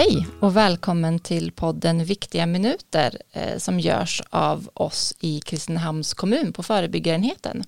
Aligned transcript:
Hej 0.00 0.26
och 0.40 0.56
välkommen 0.56 1.18
till 1.18 1.52
podden 1.52 2.04
Viktiga 2.04 2.46
minuter 2.46 3.18
eh, 3.32 3.58
som 3.58 3.80
görs 3.80 4.22
av 4.30 4.70
oss 4.74 5.14
i 5.20 5.40
Kristinehamns 5.40 6.14
kommun 6.14 6.52
på 6.52 6.62
förebyggarenheten. 6.62 7.64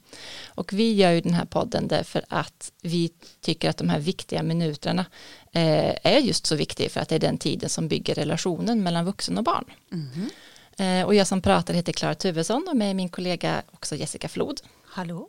Och 0.47 0.73
vi 0.73 0.95
gör 0.95 1.11
ju 1.11 1.21
den 1.21 1.35
här 1.35 1.45
podden 1.45 1.89
därför 1.89 2.25
att 2.29 2.73
vi 2.83 3.13
tycker 3.41 3.71
att 3.71 3.77
de 3.77 3.89
här 3.89 3.99
viktiga 3.99 4.43
minuterna 4.43 5.05
eh, 5.53 5.95
är 6.03 6.19
just 6.19 6.47
så 6.47 6.57
viktiga 6.57 6.89
för 6.89 7.01
att 7.01 7.09
det 7.09 7.15
är 7.15 7.21
den 7.21 7.39
tiden 7.39 7.69
som 7.69 7.89
bygger 7.89 8.15
relationen 8.15 8.83
mellan 8.83 9.05
vuxen 9.05 9.39
och 9.39 9.45
barn. 9.45 9.65
Mm. 9.93 11.07
och 11.07 11.15
jag 11.15 11.27
som 11.27 11.43
pratar 11.43 11.75
heter 11.75 11.93
Klara 11.93 12.15
Tuvesson 12.15 12.67
och 12.71 12.77
med 12.77 12.97
min 12.97 13.09
kollega 13.09 13.63
också 13.71 13.97
Jessica 13.97 14.29
Flod. 14.29 14.61
Hallå. 14.85 15.29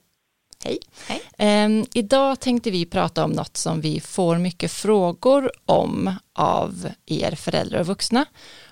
Hej. 0.63 0.80
Hej. 1.08 1.66
Um, 1.66 1.85
idag 1.94 2.40
tänkte 2.40 2.72
vi 2.72 2.85
prata 2.85 3.23
om 3.23 3.31
något 3.31 3.58
som 3.58 3.81
vi 3.81 3.99
får 3.99 4.38
mycket 4.38 4.72
frågor 4.72 5.52
om 5.66 6.16
av 6.34 6.89
er 7.05 7.31
föräldrar 7.36 7.80
och 7.80 7.88
vuxna 7.88 8.26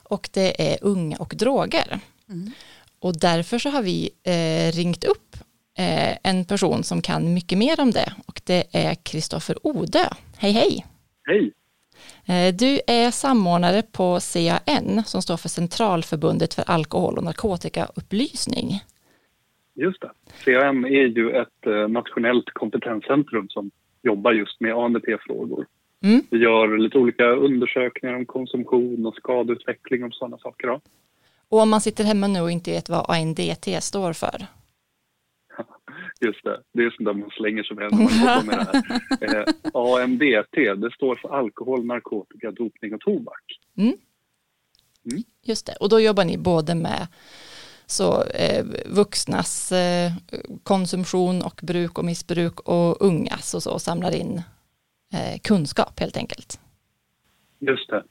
och 0.03 0.29
det 0.33 0.71
är 0.71 0.77
unga 0.81 1.17
och 1.17 1.33
droger. 1.37 1.99
Mm. 2.29 2.51
Och 2.99 3.19
därför 3.19 3.59
så 3.59 3.69
har 3.69 3.81
vi 3.81 4.09
eh, 4.23 4.71
ringt 4.71 5.03
upp 5.03 5.37
eh, 5.77 6.17
en 6.23 6.45
person 6.45 6.83
som 6.83 7.01
kan 7.01 7.33
mycket 7.33 7.57
mer 7.57 7.79
om 7.79 7.91
det 7.91 8.13
och 8.25 8.41
det 8.43 8.63
är 8.71 8.95
Kristoffer 8.95 9.67
Odö. 9.67 10.05
Hej 10.37 10.51
hej! 10.51 10.85
Hej! 11.23 11.51
Eh, 12.25 12.55
du 12.55 12.81
är 12.87 13.11
samordnare 13.11 13.81
på 13.81 14.19
CAN 14.19 15.03
som 15.05 15.21
står 15.21 15.37
för 15.37 15.49
Centralförbundet 15.49 16.53
för 16.53 16.63
alkohol 16.67 17.17
och 17.17 17.23
narkotikaupplysning. 17.23 18.83
Just 19.73 20.01
det. 20.01 20.11
CAN 20.43 20.85
är 20.85 21.07
ju 21.07 21.31
ett 21.31 21.65
eh, 21.65 21.87
nationellt 21.87 22.49
kompetenscentrum 22.53 23.49
som 23.49 23.71
jobbar 24.03 24.31
just 24.31 24.59
med 24.59 24.73
ANDT-frågor. 24.73 25.65
Mm. 26.03 26.21
Vi 26.29 26.37
gör 26.37 26.77
lite 26.77 26.97
olika 26.97 27.25
undersökningar 27.25 28.15
om 28.15 28.25
konsumtion 28.25 29.05
och 29.05 29.15
skadeutveckling 29.15 30.03
och 30.03 30.13
sådana 30.13 30.37
saker. 30.37 30.67
Då. 30.67 30.81
Och 31.49 31.59
om 31.59 31.69
man 31.69 31.81
sitter 31.81 32.03
hemma 32.03 32.27
nu 32.27 32.41
och 32.41 32.51
inte 32.51 32.71
vet 32.71 32.89
vad 32.89 33.09
ANDT 33.09 33.83
står 33.83 34.13
för? 34.13 34.45
Just 36.25 36.43
det, 36.43 36.61
det 36.73 36.83
är 36.83 36.89
sånt 36.89 37.05
där 37.05 37.13
man 37.13 37.29
slänger 37.29 37.63
sig 37.63 37.75
med 37.75 37.91
när 37.91 37.97
man 38.25 38.45
med 38.45 38.57
det 38.57 38.63
här. 38.63 38.81
Eh, 39.21 39.45
AMDT, 39.73 40.81
det 40.81 40.91
står 40.93 41.15
för 41.15 41.29
alkohol, 41.29 41.85
narkotika, 41.85 42.51
dopning 42.51 42.93
och 42.93 42.99
tobak. 42.99 43.43
Mm. 43.77 43.93
Mm. 45.11 45.23
Just 45.43 45.65
det, 45.65 45.75
och 45.79 45.89
då 45.89 45.99
jobbar 45.99 46.25
ni 46.25 46.37
både 46.37 46.75
med 46.75 47.07
så 47.91 48.23
eh, 48.23 48.65
vuxnas 48.95 49.71
eh, 49.71 50.11
konsumtion 50.63 51.41
och 51.41 51.59
bruk 51.63 51.97
och 51.97 52.05
missbruk 52.05 52.59
och 52.59 53.01
ungas 53.05 53.53
och 53.53 53.63
så 53.63 53.79
samlar 53.79 54.15
in 54.15 54.41
eh, 55.13 55.39
kunskap 55.43 55.99
helt 55.99 56.17
enkelt. 56.17 56.59
Just 57.59 57.89
det. 57.89 58.03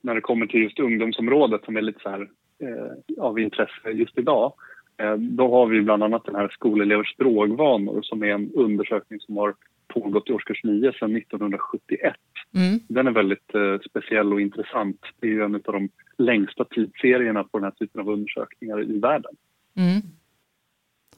När 0.00 0.14
det 0.14 0.20
kommer 0.20 0.46
till 0.46 0.62
just 0.62 0.78
ungdomsområdet 0.78 1.64
som 1.64 1.76
är 1.76 1.82
lite 1.82 2.00
så 2.02 2.10
här 2.10 2.28
eh, 2.62 3.24
av 3.24 3.38
intresse 3.38 3.90
just 3.90 4.18
idag 4.18 4.52
eh, 4.98 5.14
då 5.14 5.50
har 5.50 5.66
vi 5.66 5.82
bland 5.82 6.02
annat 6.02 6.24
den 6.24 6.34
här 6.34 6.48
skolelevers 6.48 7.16
drogvanor 7.16 8.02
som 8.02 8.22
är 8.22 8.26
en 8.26 8.50
undersökning 8.54 9.20
som 9.20 9.36
har 9.36 9.54
pågått 9.88 10.30
i 10.30 10.32
årskurs 10.32 10.64
9 10.64 10.92
sedan 10.92 11.16
1971. 11.16 12.14
Mm. 12.54 12.80
Den 12.88 13.06
är 13.06 13.10
väldigt 13.10 13.54
eh, 13.54 13.78
speciell 13.90 14.32
och 14.32 14.40
intressant. 14.40 15.00
Det 15.20 15.26
är 15.26 15.30
ju 15.30 15.42
en 15.42 15.54
av 15.54 15.60
de 15.60 15.88
längsta 16.18 16.64
tidsserierna 16.64 17.44
på 17.44 17.58
den 17.58 17.64
här 17.64 17.70
typen 17.70 18.00
av 18.00 18.08
undersökningar 18.08 18.82
i 18.82 18.98
världen. 18.98 19.32
Mm. 19.76 20.00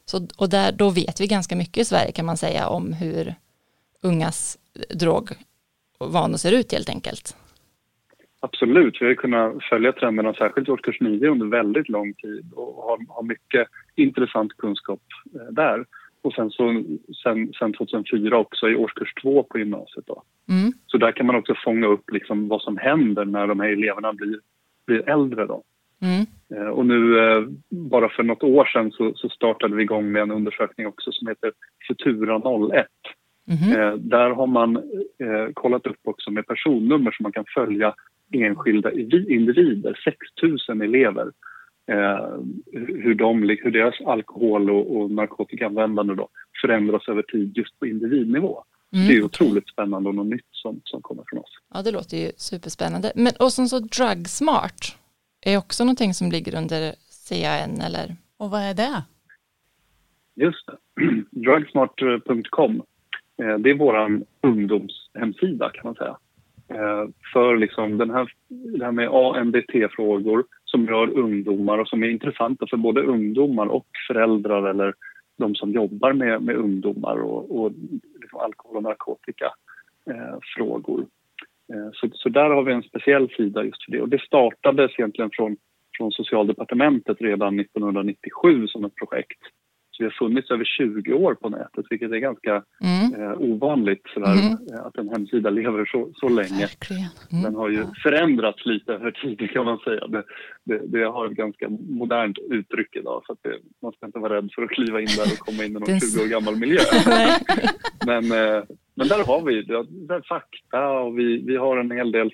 Så, 0.04 0.28
och 0.38 0.50
där, 0.50 0.72
då 0.72 0.91
vet 0.91 1.20
vi 1.20 1.27
ganska 1.27 1.56
mycket 1.56 1.78
i 1.78 1.84
Sverige 1.84 2.12
kan 2.12 2.27
man 2.27 2.36
säga 2.36 2.68
om 2.68 2.92
hur 2.92 3.34
ungas 4.02 4.58
drogvanor 4.94 6.36
ser 6.36 6.53
ut 6.53 6.72
helt 6.72 6.88
enkelt. 6.88 7.37
Absolut, 8.41 8.97
vi 9.00 9.06
har 9.06 9.14
kunnat 9.14 9.64
följa 9.70 9.92
trenderna 9.92 10.34
särskilt 10.34 10.69
i 10.69 10.70
årskurs 10.70 11.00
9 11.00 11.28
under 11.31 11.47
väldigt 11.47 11.88
lång 11.88 12.14
tid 12.14 12.53
och 12.53 12.75
har, 12.75 12.98
har 13.08 13.22
mycket 13.22 13.69
intressant 13.97 14.56
kunskap 14.56 15.00
eh, 15.34 15.53
där. 15.53 15.84
Och 16.22 16.32
sen, 16.32 16.50
så, 16.50 16.84
sen, 17.22 17.53
sen 17.58 17.72
2004 17.72 18.38
också 18.38 18.69
i 18.69 18.75
årskurs 18.75 19.14
2 19.22 19.42
på 19.42 19.58
gymnasiet. 19.58 20.06
Då. 20.06 20.22
Mm. 20.48 20.72
Så 20.87 20.98
där 20.98 21.12
kan 21.12 21.26
man 21.26 21.37
också 21.37 21.54
fånga 21.64 21.87
upp 21.87 22.10
liksom 22.10 22.48
vad 22.48 22.62
som 22.62 22.76
händer 22.76 23.25
när 23.25 23.47
de 23.47 23.60
här 23.60 23.69
eleverna 23.69 24.12
blir 24.12 24.41
blir 24.88 25.09
äldre. 25.09 25.47
Då. 25.47 25.62
Mm. 26.03 26.26
Eh, 26.54 26.69
och 26.69 26.87
nu 26.87 27.19
eh, 27.19 27.43
bara 27.71 28.09
för 28.09 28.22
något 28.22 28.43
år 28.43 28.65
sedan 28.65 28.91
så, 28.91 29.12
så, 29.15 29.28
startade 29.28 29.76
vi 29.76 29.82
igång 29.82 30.12
med 30.12 30.22
en 30.22 30.31
undersökning 30.31 30.87
också 30.87 31.12
som 31.12 31.28
heter 31.28 31.53
Futura 31.88 32.37
01. 32.76 32.87
Mm. 33.50 34.09
Där 34.09 34.31
har 34.31 34.47
man 34.47 34.76
eh, 34.76 35.53
kollat 35.54 35.87
upp 35.87 36.00
också 36.04 36.31
med 36.31 36.47
personnummer 36.47 37.10
så 37.10 37.22
man 37.22 37.32
kan 37.32 37.44
följa 37.54 37.94
enskilda 38.32 38.93
individer, 38.93 40.00
6 40.04 40.16
000 40.69 40.82
elever. 40.82 41.32
Eh, 41.87 42.38
hur, 42.72 43.15
de, 43.15 43.43
hur 43.43 43.70
deras 43.70 44.00
alkohol 44.00 44.70
och, 44.70 44.97
och 44.97 45.10
narkotikaanvändande 45.10 46.15
då 46.15 46.28
förändras 46.60 47.09
över 47.09 47.22
tid 47.22 47.56
just 47.56 47.78
på 47.78 47.87
individnivå. 47.87 48.65
Mm. 48.93 49.09
Det 49.09 49.16
är 49.16 49.22
otroligt 49.22 49.69
spännande 49.69 50.09
och 50.09 50.15
något 50.15 50.26
nytt 50.26 50.49
som, 50.50 50.81
som 50.84 51.03
kommer 51.03 51.25
från 51.26 51.38
oss. 51.38 51.59
Ja, 51.75 51.82
det 51.82 51.91
låter 51.91 52.16
ju 52.16 52.32
superspännande. 52.37 53.12
Men 53.15 53.32
och 53.38 53.53
som 53.53 53.69
så 53.69 53.78
Drugsmart 53.78 54.97
är 55.47 55.59
också 55.59 55.84
någonting 55.84 56.15
som 56.15 56.31
ligger 56.31 56.59
under 56.59 56.94
CAN 57.28 57.81
eller? 57.81 58.16
Och 58.37 58.50
vad 58.50 58.60
är 58.60 58.75
det? 58.75 59.03
Just 60.34 60.66
det. 60.66 60.76
Drugsmart.com. 61.41 62.82
Eh, 63.43 63.59
det 63.59 63.71
är 63.71 63.78
vår 63.78 64.22
ungdomshemsida 64.43 65.70
kan 65.70 65.82
man 65.84 65.94
säga. 65.94 66.16
Eh, 66.69 67.09
för 67.32 67.56
liksom 67.56 67.99
den 67.99 68.10
här, 68.10 68.32
det 68.49 68.84
här 68.84 68.93
med 68.93 69.09
ANDT-frågor 69.09 70.44
som 70.65 70.87
rör 70.87 71.19
ungdomar 71.19 71.78
och 71.78 71.88
som 71.88 72.03
är 72.03 72.09
intressanta 72.09 72.66
för 72.70 72.76
både 72.76 73.03
ungdomar 73.03 73.66
och 73.66 73.87
föräldrar 74.09 74.70
eller 74.70 74.94
de 75.38 75.54
som 75.54 75.72
jobbar 75.72 76.12
med, 76.12 76.43
med 76.43 76.56
ungdomar 76.56 77.16
och, 77.16 77.60
och 77.60 77.72
liksom 78.21 78.41
alkohol 78.41 78.76
och 78.76 78.82
narkotikafrågor. 78.82 81.06
Eh, 81.72 81.78
eh, 81.78 81.88
så, 81.93 82.09
så 82.12 82.28
där 82.28 82.50
har 82.50 82.62
vi 82.62 82.72
en 82.72 82.82
speciell 82.82 83.28
sida 83.28 83.65
just 83.65 83.84
för 83.84 83.93
det. 83.93 84.00
Och 84.00 84.09
det 84.09 84.21
startades 84.21 84.91
egentligen 84.99 85.31
från, 85.32 85.56
från 85.97 86.12
Socialdepartementet 86.12 87.21
redan 87.21 87.60
1997 87.60 88.66
som 88.66 88.84
ett 88.84 88.94
projekt 88.94 89.43
vi 89.98 90.04
har 90.04 90.10
funnits 90.10 90.50
över 90.50 90.64
20 90.64 91.12
år 91.12 91.34
på 91.34 91.48
nätet 91.48 91.86
vilket 91.91 92.12
är 92.12 92.16
ganska 92.16 92.62
mm. 92.84 93.22
eh, 93.22 93.41
ovanligt 93.41 94.03
sådär, 94.14 94.32
mm. 94.32 94.53
Eh, 94.72 94.86
att 94.86 94.97
en 94.97 95.09
hemsida 95.09 95.50
lever 95.50 95.84
så, 95.84 96.10
så 96.14 96.28
länge. 96.28 96.69
Mm. 96.91 97.42
Den 97.42 97.54
har 97.54 97.69
ju 97.69 97.84
förändrats 98.03 98.66
lite 98.66 98.92
över 98.92 99.10
tiden 99.10 99.48
kan 99.48 99.64
man 99.64 99.78
säga. 99.78 100.06
Det, 100.06 100.25
det, 100.64 100.81
det 100.87 101.04
har 101.04 101.26
ett 101.26 101.32
ganska 101.32 101.69
modernt 101.88 102.38
uttryck 102.50 102.97
idag 102.97 103.22
så 103.26 103.37
det, 103.42 103.58
man 103.82 103.92
ska 103.92 104.06
inte 104.06 104.19
vara 104.19 104.37
rädd 104.37 104.50
för 104.54 104.62
att 104.62 104.70
kliva 104.70 105.00
in 105.00 105.06
där 105.16 105.32
och 105.32 105.38
komma 105.38 105.64
in 105.64 105.70
i 105.70 105.75
någon 105.75 106.00
20 106.00 106.22
år 106.25 106.28
gammal 106.28 106.56
miljö. 106.56 106.81
men, 108.06 108.25
eh, 108.25 108.62
men 108.94 109.08
där 109.08 109.25
har 109.26 109.42
vi 109.42 109.62
där 110.08 110.28
fakta 110.28 110.88
och 110.88 111.19
vi, 111.19 111.44
vi 111.47 111.56
har 111.56 111.76
en 111.76 111.91
hel 111.91 112.12
del 112.12 112.31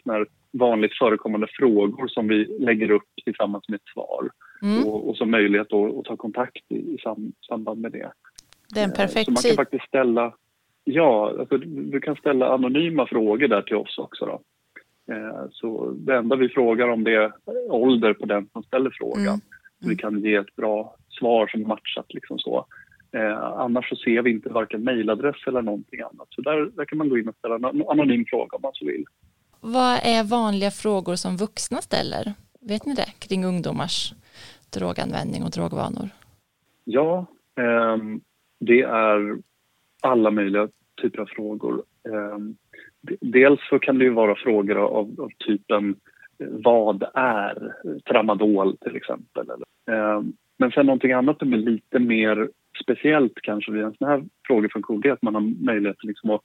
vanligt 0.59 0.99
förekommande 0.99 1.47
frågor 1.51 2.09
som 2.09 2.29
vi 2.29 2.45
lägger 2.61 2.91
upp 2.91 3.09
tillsammans 3.25 3.69
med 3.69 3.77
ett 3.77 3.93
svar 3.93 4.31
mm. 4.65 4.87
och, 4.87 5.09
och 5.09 5.17
så 5.17 5.27
möjlighet 5.27 5.73
att, 5.73 5.97
att 5.97 6.05
ta 6.05 6.17
kontakt 6.17 6.63
i, 6.69 6.77
i 6.77 6.99
sam, 7.03 7.33
samband 7.49 7.81
med 7.81 7.93
det. 7.93 8.13
Det 8.75 8.81
är 8.81 8.85
en 8.85 8.93
perfekt 8.93 9.25
Så 9.25 9.31
man 9.31 9.43
kan 9.43 9.57
faktiskt 9.57 9.85
ställa, 9.89 10.35
ja, 10.85 11.37
alltså, 11.41 11.59
du 11.59 12.01
kan 12.01 12.17
ställa 12.17 12.55
anonyma 12.55 13.07
frågor 13.07 13.49
där 13.49 13.63
till 13.63 13.77
oss 13.77 13.99
också. 13.99 14.27
Då. 14.27 14.41
Eh, 15.15 15.45
så 15.51 15.91
det 15.91 16.17
enda 16.17 16.37
vi 16.37 16.49
frågar 16.49 16.89
om 16.89 17.05
det 17.05 17.15
är 17.15 17.33
ålder 17.71 18.15
på 18.15 18.27
den 18.27 18.49
som 18.53 18.63
ställer 18.63 18.91
frågan. 18.99 19.27
Mm. 19.27 19.41
Så 19.83 19.89
vi 19.89 19.97
kan 19.97 20.21
ge 20.21 20.35
ett 20.35 20.57
bra 20.57 20.97
svar 21.19 21.47
som 21.47 21.69
matchat 21.69 22.15
liksom 22.15 22.39
så. 22.39 22.67
Eh, 23.13 23.39
annars 23.39 23.89
så 23.89 23.97
ser 23.97 24.23
vi 24.23 24.31
inte 24.31 24.49
varken 24.49 24.85
mejladress 24.85 25.37
eller 25.47 25.63
någonting 25.63 26.01
annat. 26.01 26.29
Så 26.31 26.41
där, 26.41 26.71
där 26.77 26.85
kan 26.85 26.99
man 26.99 27.09
gå 27.09 27.19
in 27.19 27.29
och 27.29 27.37
ställa 27.39 27.55
en 27.55 27.89
anonym 27.89 28.25
fråga 28.29 28.57
om 28.57 28.63
man 28.63 28.73
så 28.75 28.87
vill. 28.87 29.05
Vad 29.61 29.99
är 30.03 30.25
vanliga 30.25 30.71
frågor 30.71 31.17
som 31.17 31.37
vuxna 31.37 31.79
ställer? 31.83 32.35
Vet 32.61 32.87
ni 32.87 32.95
det? 32.95 33.13
Kring 33.19 33.45
ungdomars 33.45 34.15
droganvändning 34.75 35.43
och 35.43 35.51
drogvanor? 35.51 36.09
Ja, 36.85 37.27
eh, 37.59 37.97
det 38.61 38.83
är 38.83 39.39
alla 40.03 40.31
möjliga 40.31 40.69
typer 41.03 41.19
av 41.19 41.27
frågor. 41.27 41.83
Eh, 42.09 42.39
dels 43.21 43.61
så 43.69 43.79
kan 43.79 43.99
det 43.99 44.05
ju 44.05 44.11
vara 44.11 44.35
frågor 44.35 44.77
av, 44.77 45.21
av 45.21 45.31
typen 45.47 45.97
vad 46.39 47.05
är 47.15 47.75
tramadol 48.05 48.77
till 48.77 48.97
exempel? 48.97 49.49
Eh, 49.91 50.23
men 50.57 50.71
sen 50.71 50.87
någonting 50.87 51.13
annat 51.13 51.39
som 51.39 51.53
är 51.53 51.57
lite 51.57 51.99
mer 51.99 52.49
speciellt 52.83 53.35
kanske 53.43 53.73
vid 53.73 53.83
en 53.83 53.95
sån 53.95 54.09
här 54.09 54.25
frågefunktion 54.47 55.01
det 55.01 55.09
är 55.09 55.13
att 55.13 55.23
man 55.23 55.35
har 55.35 55.65
möjlighet 55.65 56.05
liksom 56.05 56.31
att 56.31 56.41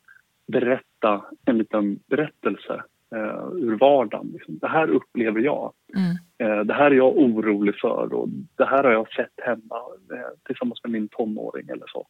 berätta 0.47 1.25
en 1.45 1.57
liten 1.57 1.99
berättelse 2.07 2.83
eh, 3.15 3.47
ur 3.53 3.77
vardagen. 3.77 4.29
Liksom. 4.33 4.57
Det 4.57 4.67
här 4.67 4.87
upplever 4.87 5.39
jag. 5.39 5.73
Mm. 5.95 6.15
Eh, 6.43 6.59
det 6.59 6.73
här 6.73 6.91
är 6.91 6.95
jag 6.95 7.17
orolig 7.17 7.75
för 7.81 8.13
och 8.13 8.29
det 8.55 8.65
här 8.65 8.83
har 8.83 8.91
jag 8.91 9.13
sett 9.13 9.33
hemma 9.45 9.75
eh, 10.13 10.37
tillsammans 10.45 10.83
med 10.83 10.91
min 10.91 11.07
tonåring 11.07 11.69
eller 11.69 11.85
så. 11.87 12.07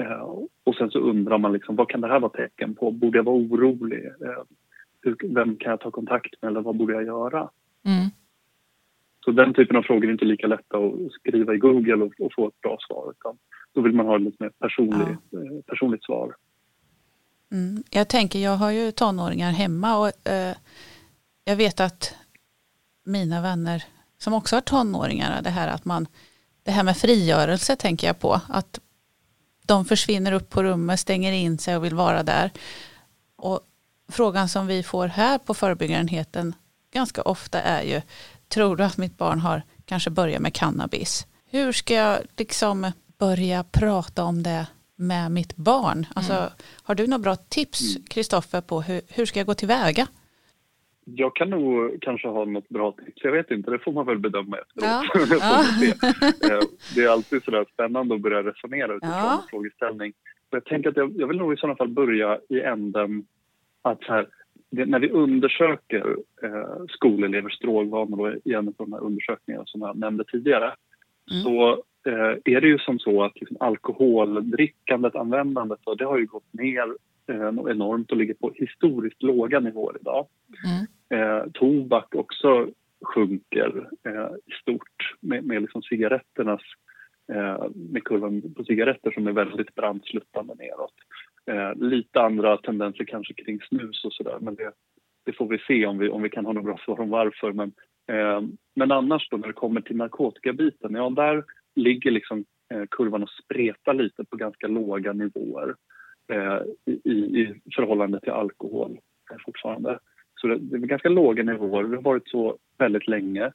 Eh, 0.00 0.28
och 0.64 0.74
sen 0.74 0.90
så 0.90 0.98
undrar 0.98 1.38
man 1.38 1.52
liksom, 1.52 1.76
vad 1.76 1.88
kan 1.88 2.00
det 2.00 2.08
här 2.08 2.20
vara 2.20 2.32
tecken 2.32 2.74
på? 2.74 2.90
Borde 2.90 3.18
jag 3.18 3.24
vara 3.24 3.36
orolig? 3.36 4.12
Vem 5.22 5.56
kan 5.56 5.70
jag 5.70 5.80
ta 5.80 5.90
kontakt 5.90 6.42
med 6.42 6.50
eller 6.50 6.60
vad 6.60 6.76
borde 6.76 6.92
jag 6.92 7.04
göra? 7.04 7.50
Mm. 7.84 8.08
Så 9.24 9.30
den 9.30 9.54
typen 9.54 9.76
av 9.76 9.82
frågor 9.82 10.08
är 10.08 10.12
inte 10.12 10.24
lika 10.24 10.46
lätta 10.46 10.78
att 10.78 11.12
skriva 11.12 11.54
i 11.54 11.58
Google 11.58 11.94
och, 11.94 12.12
och 12.20 12.32
få 12.34 12.48
ett 12.48 12.60
bra 12.60 12.76
svar. 12.88 13.10
Utan 13.10 13.38
då 13.72 13.80
vill 13.80 13.92
man 13.92 14.06
ha 14.06 14.16
ett 14.16 14.22
lite 14.22 14.42
mer 14.42 14.50
personlig, 14.58 15.16
ja. 15.30 15.40
personligt 15.66 16.04
svar. 16.04 16.34
Mm. 17.52 17.82
Jag 17.90 18.08
tänker, 18.08 18.38
jag 18.38 18.56
har 18.56 18.70
ju 18.70 18.90
tonåringar 18.90 19.50
hemma 19.50 19.98
och 19.98 20.30
eh, 20.32 20.56
jag 21.44 21.56
vet 21.56 21.80
att 21.80 22.14
mina 23.08 23.40
vänner 23.40 23.84
som 24.18 24.34
också 24.34 24.56
har 24.56 24.60
tonåringar, 24.60 25.42
det 25.42 25.50
här 25.50 25.68
att 25.68 25.84
man, 25.84 26.06
det 26.62 26.70
här 26.70 26.82
med 26.82 26.96
frigörelse 26.96 27.76
tänker 27.76 28.06
jag 28.06 28.18
på, 28.18 28.40
att 28.48 28.78
de 29.66 29.84
försvinner 29.84 30.32
upp 30.32 30.50
på 30.50 30.62
rummet, 30.62 31.00
stänger 31.00 31.32
in 31.32 31.58
sig 31.58 31.76
och 31.76 31.84
vill 31.84 31.94
vara 31.94 32.22
där. 32.22 32.50
Och 33.36 33.60
frågan 34.08 34.48
som 34.48 34.66
vi 34.66 34.82
får 34.82 35.06
här 35.08 35.38
på 35.38 35.54
förebyggarenheten 35.54 36.54
ganska 36.92 37.22
ofta 37.22 37.60
är 37.60 37.82
ju, 37.82 38.02
tror 38.48 38.76
du 38.76 38.84
att 38.84 38.96
mitt 38.96 39.18
barn 39.18 39.40
har 39.40 39.62
kanske 39.84 40.10
börjat 40.10 40.42
med 40.42 40.54
cannabis? 40.54 41.26
Hur 41.50 41.72
ska 41.72 41.94
jag 41.94 42.18
liksom 42.36 42.92
börja 43.18 43.64
prata 43.64 44.24
om 44.24 44.42
det 44.42 44.66
med 44.96 45.32
mitt 45.32 45.56
barn? 45.56 46.06
Alltså, 46.14 46.32
mm. 46.32 46.50
Har 46.82 46.94
du 46.94 47.06
några 47.06 47.22
bra 47.22 47.36
tips, 47.36 47.80
mm. 47.80 48.02
Kristoffer, 48.02 48.60
på 48.60 48.82
hur, 48.82 49.00
hur 49.08 49.26
ska 49.26 49.40
jag 49.40 49.46
gå 49.46 49.54
tillväga? 49.54 50.06
Jag 51.14 51.36
kan 51.36 51.50
nog 51.50 51.98
kanske 52.00 52.28
ha 52.28 52.44
något 52.44 52.68
bra 52.68 52.92
tips. 52.92 53.24
Jag 53.24 53.32
vet 53.32 53.50
inte, 53.50 53.70
det 53.70 53.78
får 53.78 53.92
man 53.92 54.06
väl 54.06 54.18
bedöma 54.18 54.56
efteråt. 54.56 55.40
Ja. 55.40 55.64
ja. 56.40 56.60
det 56.94 57.04
är 57.04 57.08
alltid 57.08 57.42
sådär 57.42 57.66
spännande 57.72 58.14
att 58.14 58.20
börja 58.20 58.42
resonera 58.42 58.94
utifrån 58.94 59.16
ja. 59.16 59.32
en 59.42 59.48
frågeställning. 59.50 60.12
Jag 60.50 60.64
tänker 60.64 60.90
att 60.90 60.96
jag, 60.96 61.12
jag, 61.16 61.26
vill 61.26 61.38
nog 61.38 61.54
i 61.54 61.56
sådana 61.56 61.76
fall 61.76 61.88
börja 61.88 62.38
i 62.48 62.60
änden 62.60 63.24
att 63.82 64.04
här, 64.04 64.26
det, 64.70 64.86
när 64.86 64.98
vi 64.98 65.10
undersöker 65.10 66.16
eh, 66.42 66.84
skolelevers 66.88 67.58
drogvanor 67.58 68.40
i 68.44 68.52
en 68.52 68.68
av 68.68 68.74
de 68.76 68.92
här 68.92 69.00
undersökningarna 69.00 69.64
som 69.66 69.80
jag 69.80 69.98
nämnde 69.98 70.24
tidigare 70.24 70.74
mm. 71.30 71.42
så 71.42 71.72
eh, 72.06 72.54
är 72.54 72.60
det 72.60 72.68
ju 72.68 72.78
som 72.78 72.98
så 72.98 73.22
att 73.22 73.40
liksom, 73.40 73.56
alkoholdrickandet, 73.60 75.14
användandet, 75.14 75.78
det 75.98 76.04
har 76.04 76.18
ju 76.18 76.26
gått 76.26 76.52
ner 76.52 76.94
eh, 77.28 77.70
enormt 77.70 78.10
och 78.10 78.16
ligger 78.16 78.34
på 78.34 78.52
historiskt 78.54 79.22
låga 79.22 79.60
nivåer 79.60 79.96
idag. 80.00 80.26
Mm. 80.66 80.86
Eh, 81.10 81.50
tobak 81.54 82.14
också 82.14 82.68
sjunker 83.04 83.90
eh, 84.04 84.30
i 84.46 84.52
stort 84.62 85.16
med, 85.20 85.44
med 85.44 85.62
liksom 85.62 85.82
cigaretternas 85.82 86.62
eh, 87.32 87.64
med 87.74 88.04
kurvan 88.04 88.54
på 88.54 88.64
cigaretter 88.64 89.10
som 89.10 89.26
är 89.26 89.32
väldigt 89.32 89.74
brant 89.74 90.06
sluttande 90.06 90.54
neråt. 90.54 90.94
Eh, 91.46 91.74
lite 91.74 92.20
andra 92.20 92.56
tendenser 92.56 93.04
kanske 93.04 93.34
kring 93.34 93.60
snus 93.60 94.04
och 94.04 94.12
sådär 94.12 94.38
men 94.40 94.54
det, 94.54 94.72
det, 95.24 95.32
får 95.32 95.46
vi 95.46 95.58
se 95.58 95.86
om 95.86 95.98
vi, 95.98 96.08
om 96.08 96.22
vi 96.22 96.30
kan 96.30 96.46
ha 96.46 96.52
några 96.52 96.64
bra 96.64 96.78
svar 96.84 97.00
om 97.00 97.10
varför. 97.10 97.52
Men, 97.52 97.72
eh, 98.06 98.42
men 98.74 98.92
annars 98.92 99.28
då 99.30 99.36
när 99.36 99.46
det 99.46 99.52
kommer 99.52 99.80
till 99.80 99.96
narkotikabiten, 99.96 100.94
ja 100.94 101.10
där 101.10 101.44
ligger 101.74 102.10
liksom 102.10 102.44
eh, 102.74 102.82
kurvan 102.90 103.22
och 103.22 103.30
spretar 103.44 103.94
lite 103.94 104.24
på 104.24 104.36
ganska 104.36 104.66
låga 104.66 105.12
nivåer 105.12 105.74
eh, 106.32 106.60
i, 106.84 107.10
i 107.10 107.60
förhållande 107.76 108.20
till 108.20 108.32
alkohol 108.32 108.98
eh, 109.30 109.36
fortfarande. 109.44 109.98
Så 110.40 110.46
det, 110.46 110.76
är 110.76 110.78
ganska 110.78 111.08
låga 111.08 111.42
nivåer. 111.42 111.84
Det 111.84 111.96
har 111.96 112.02
varit 112.02 112.28
så 112.28 112.56
väldigt 112.78 113.08
länge. 113.08 113.52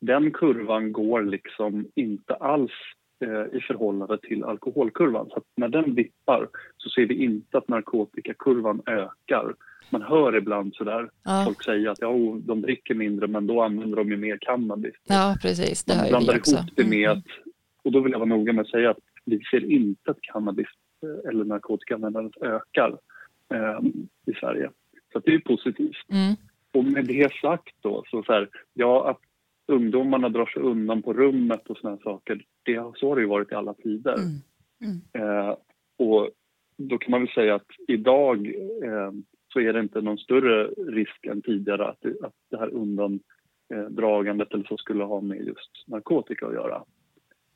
Den 0.00 0.30
kurvan 0.30 0.92
går 0.92 1.22
liksom 1.22 1.88
inte 1.94 2.34
alls 2.34 2.72
eh, 3.24 3.56
i 3.58 3.60
förhållande 3.60 4.18
till 4.18 4.44
alkoholkurvan. 4.44 5.28
Så 5.30 5.42
när 5.56 5.68
den 5.68 5.94
vippar 5.94 6.48
så 6.76 6.90
ser 6.90 7.06
vi 7.06 7.14
inte 7.14 7.58
att 7.58 7.68
narkotikakurvan 7.68 8.82
ökar. 8.86 9.54
Man 9.90 10.02
hör 10.02 10.36
ibland 10.36 10.74
sådär 10.74 11.10
ja. 11.24 11.42
folk 11.46 11.64
säga 11.64 11.90
att 11.90 12.00
ja, 12.00 12.12
de 12.40 12.62
dricker 12.62 12.94
mindre 12.94 13.26
men 13.26 13.46
då 13.46 13.62
använder 13.62 13.96
de 13.96 14.10
ju 14.10 14.16
mer 14.16 14.38
cannabis. 14.40 14.94
Ja, 15.08 15.36
precis. 15.42 15.84
Det 15.84 15.96
Man 15.96 16.08
blandar 16.08 16.34
ihop 16.34 16.70
det 16.76 16.84
med 16.84 17.10
mm. 17.10 17.18
att, 17.18 17.24
och 17.84 17.92
då 17.92 18.00
vill 18.00 18.12
jag 18.12 18.18
vara 18.18 18.28
noga 18.28 18.52
med 18.52 18.62
att 18.62 18.70
säga 18.70 18.90
att 18.90 18.98
vi 19.24 19.40
ser 19.50 19.70
inte 19.70 20.10
att 20.10 20.20
cannabis 20.20 20.66
eh, 21.02 21.30
eller 21.30 21.44
narkotikaanvändandet 21.44 22.42
ökar 22.42 22.98
eh, 23.54 23.80
i 24.26 24.32
Sverige. 24.40 24.70
Så 25.16 25.22
det 25.24 25.34
är 25.34 25.38
positivt. 25.38 26.10
Mm. 26.10 26.34
Och 26.74 26.84
med 26.84 27.04
det 27.06 27.32
sagt 27.32 27.74
då, 27.82 28.04
så, 28.10 28.22
så 28.22 28.32
här, 28.32 28.48
ja 28.74 29.10
att 29.10 29.20
ungdomarna 29.68 30.28
drar 30.28 30.46
sig 30.46 30.62
undan 30.62 31.02
på 31.02 31.12
rummet 31.12 31.66
och 31.66 31.76
såna 31.76 31.96
saker, 31.96 32.44
det, 32.62 32.92
så 32.94 33.08
har 33.08 33.16
det 33.16 33.22
ju 33.22 33.28
varit 33.28 33.52
i 33.52 33.54
alla 33.54 33.74
tider. 33.74 34.14
Mm. 34.14 34.40
Mm. 34.84 35.28
Eh, 35.28 35.56
och 35.98 36.30
då 36.76 36.98
kan 36.98 37.10
man 37.10 37.20
väl 37.20 37.32
säga 37.34 37.54
att 37.54 37.70
idag 37.88 38.46
eh, 38.84 39.12
så 39.52 39.60
är 39.60 39.72
det 39.72 39.80
inte 39.80 40.00
någon 40.00 40.18
större 40.18 40.66
risk 40.66 41.26
än 41.26 41.42
tidigare 41.42 41.88
att, 41.88 42.04
att 42.22 42.34
det 42.50 42.58
här 42.58 42.70
undandragandet 42.74 44.52
eller 44.52 44.64
så 44.64 44.76
skulle 44.76 45.04
ha 45.04 45.20
med 45.20 45.46
just 45.46 45.84
narkotika 45.86 46.46
att 46.46 46.54
göra. 46.54 46.82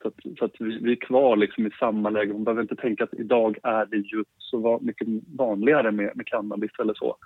Så 0.02 0.08
att, 0.08 0.14
så 0.38 0.44
att 0.44 0.54
vi, 0.58 0.78
vi, 0.78 0.92
är 0.92 0.96
kvar 0.96 1.36
liksom 1.36 1.66
i 1.66 1.70
samma 1.70 2.10
läge. 2.10 2.32
Man 2.32 2.44
behöver 2.44 2.62
inte 2.62 2.76
tänka 2.76 3.04
att 3.04 3.14
idag 3.14 3.58
är 3.62 3.86
det 3.86 3.96
ju 3.96 4.24
så 4.38 4.78
mycket 4.82 5.08
vanligare 5.36 5.90
med, 5.90 6.16
med 6.16 6.26
cannabis 6.26 6.70
eller 6.78 6.94
så 6.94 7.16